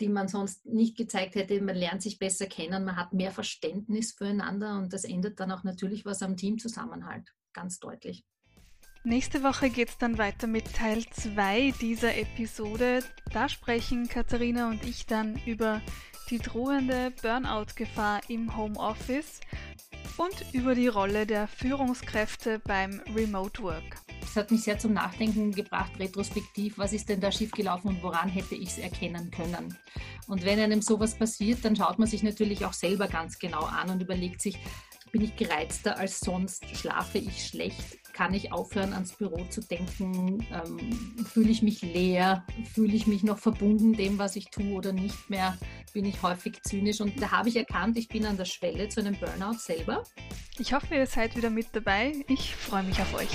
die 0.00 0.08
man 0.08 0.28
sonst 0.28 0.66
nicht 0.66 0.96
gezeigt 0.96 1.34
hätte. 1.34 1.60
Man 1.60 1.76
lernt 1.76 2.02
sich 2.02 2.18
besser 2.18 2.46
kennen, 2.46 2.84
man 2.84 2.96
hat 2.96 3.12
mehr 3.12 3.30
Verständnis 3.30 4.12
füreinander 4.12 4.78
und 4.78 4.92
das 4.92 5.04
ändert 5.04 5.40
dann 5.40 5.52
auch 5.52 5.64
natürlich 5.64 6.04
was 6.04 6.22
am 6.22 6.36
Teamzusammenhalt, 6.36 7.34
ganz 7.52 7.78
deutlich. 7.78 8.24
Nächste 9.04 9.42
Woche 9.42 9.70
geht 9.70 9.88
es 9.90 9.98
dann 9.98 10.18
weiter 10.18 10.46
mit 10.46 10.74
Teil 10.74 11.04
2 11.04 11.72
dieser 11.80 12.16
Episode. 12.16 13.02
Da 13.32 13.48
sprechen 13.48 14.08
Katharina 14.08 14.68
und 14.68 14.84
ich 14.84 15.06
dann 15.06 15.40
über 15.46 15.80
die 16.30 16.38
drohende 16.38 17.12
Burnout-Gefahr 17.22 18.20
im 18.28 18.56
Homeoffice 18.56 19.40
und 20.18 20.52
über 20.52 20.74
die 20.74 20.88
Rolle 20.88 21.26
der 21.26 21.48
Führungskräfte 21.48 22.58
beim 22.58 23.00
Remote 23.14 23.62
Work. 23.62 24.07
Das 24.28 24.44
hat 24.44 24.50
mich 24.50 24.62
sehr 24.62 24.78
zum 24.78 24.92
Nachdenken 24.92 25.52
gebracht, 25.52 25.92
retrospektiv, 25.98 26.76
was 26.76 26.92
ist 26.92 27.08
denn 27.08 27.18
da 27.18 27.32
schiefgelaufen 27.32 27.88
und 27.88 28.02
woran 28.02 28.28
hätte 28.28 28.54
ich 28.54 28.68
es 28.68 28.78
erkennen 28.78 29.30
können. 29.30 29.74
Und 30.26 30.44
wenn 30.44 30.60
einem 30.60 30.82
sowas 30.82 31.14
passiert, 31.14 31.64
dann 31.64 31.74
schaut 31.74 31.98
man 31.98 32.06
sich 32.06 32.22
natürlich 32.22 32.66
auch 32.66 32.74
selber 32.74 33.08
ganz 33.08 33.38
genau 33.38 33.62
an 33.62 33.88
und 33.88 34.02
überlegt 34.02 34.42
sich, 34.42 34.58
bin 35.12 35.22
ich 35.22 35.36
gereizter 35.36 35.98
als 35.98 36.20
sonst? 36.20 36.64
Schlafe 36.76 37.16
ich 37.16 37.46
schlecht? 37.46 37.98
Kann 38.12 38.34
ich 38.34 38.52
aufhören, 38.52 38.92
ans 38.92 39.12
Büro 39.12 39.42
zu 39.48 39.62
denken? 39.62 40.46
Ähm, 40.52 41.24
fühle 41.24 41.50
ich 41.50 41.62
mich 41.62 41.80
leer? 41.80 42.44
Fühle 42.74 42.94
ich 42.94 43.06
mich 43.06 43.22
noch 43.22 43.38
verbunden 43.38 43.94
dem, 43.94 44.18
was 44.18 44.36
ich 44.36 44.50
tue 44.50 44.74
oder 44.74 44.92
nicht 44.92 45.30
mehr? 45.30 45.56
Bin 45.94 46.04
ich 46.04 46.22
häufig 46.22 46.62
zynisch? 46.62 47.00
Und 47.00 47.22
da 47.22 47.30
habe 47.30 47.48
ich 47.48 47.56
erkannt, 47.56 47.96
ich 47.96 48.08
bin 48.08 48.26
an 48.26 48.36
der 48.36 48.44
Schwelle 48.44 48.90
zu 48.90 49.00
einem 49.00 49.18
Burnout 49.18 49.58
selber. 49.58 50.02
Ich 50.58 50.74
hoffe, 50.74 50.96
ihr 50.96 51.06
seid 51.06 51.34
wieder 51.36 51.48
mit 51.50 51.68
dabei. 51.72 52.12
Ich 52.28 52.54
freue 52.54 52.82
mich 52.82 53.00
auf 53.00 53.14
euch. 53.14 53.30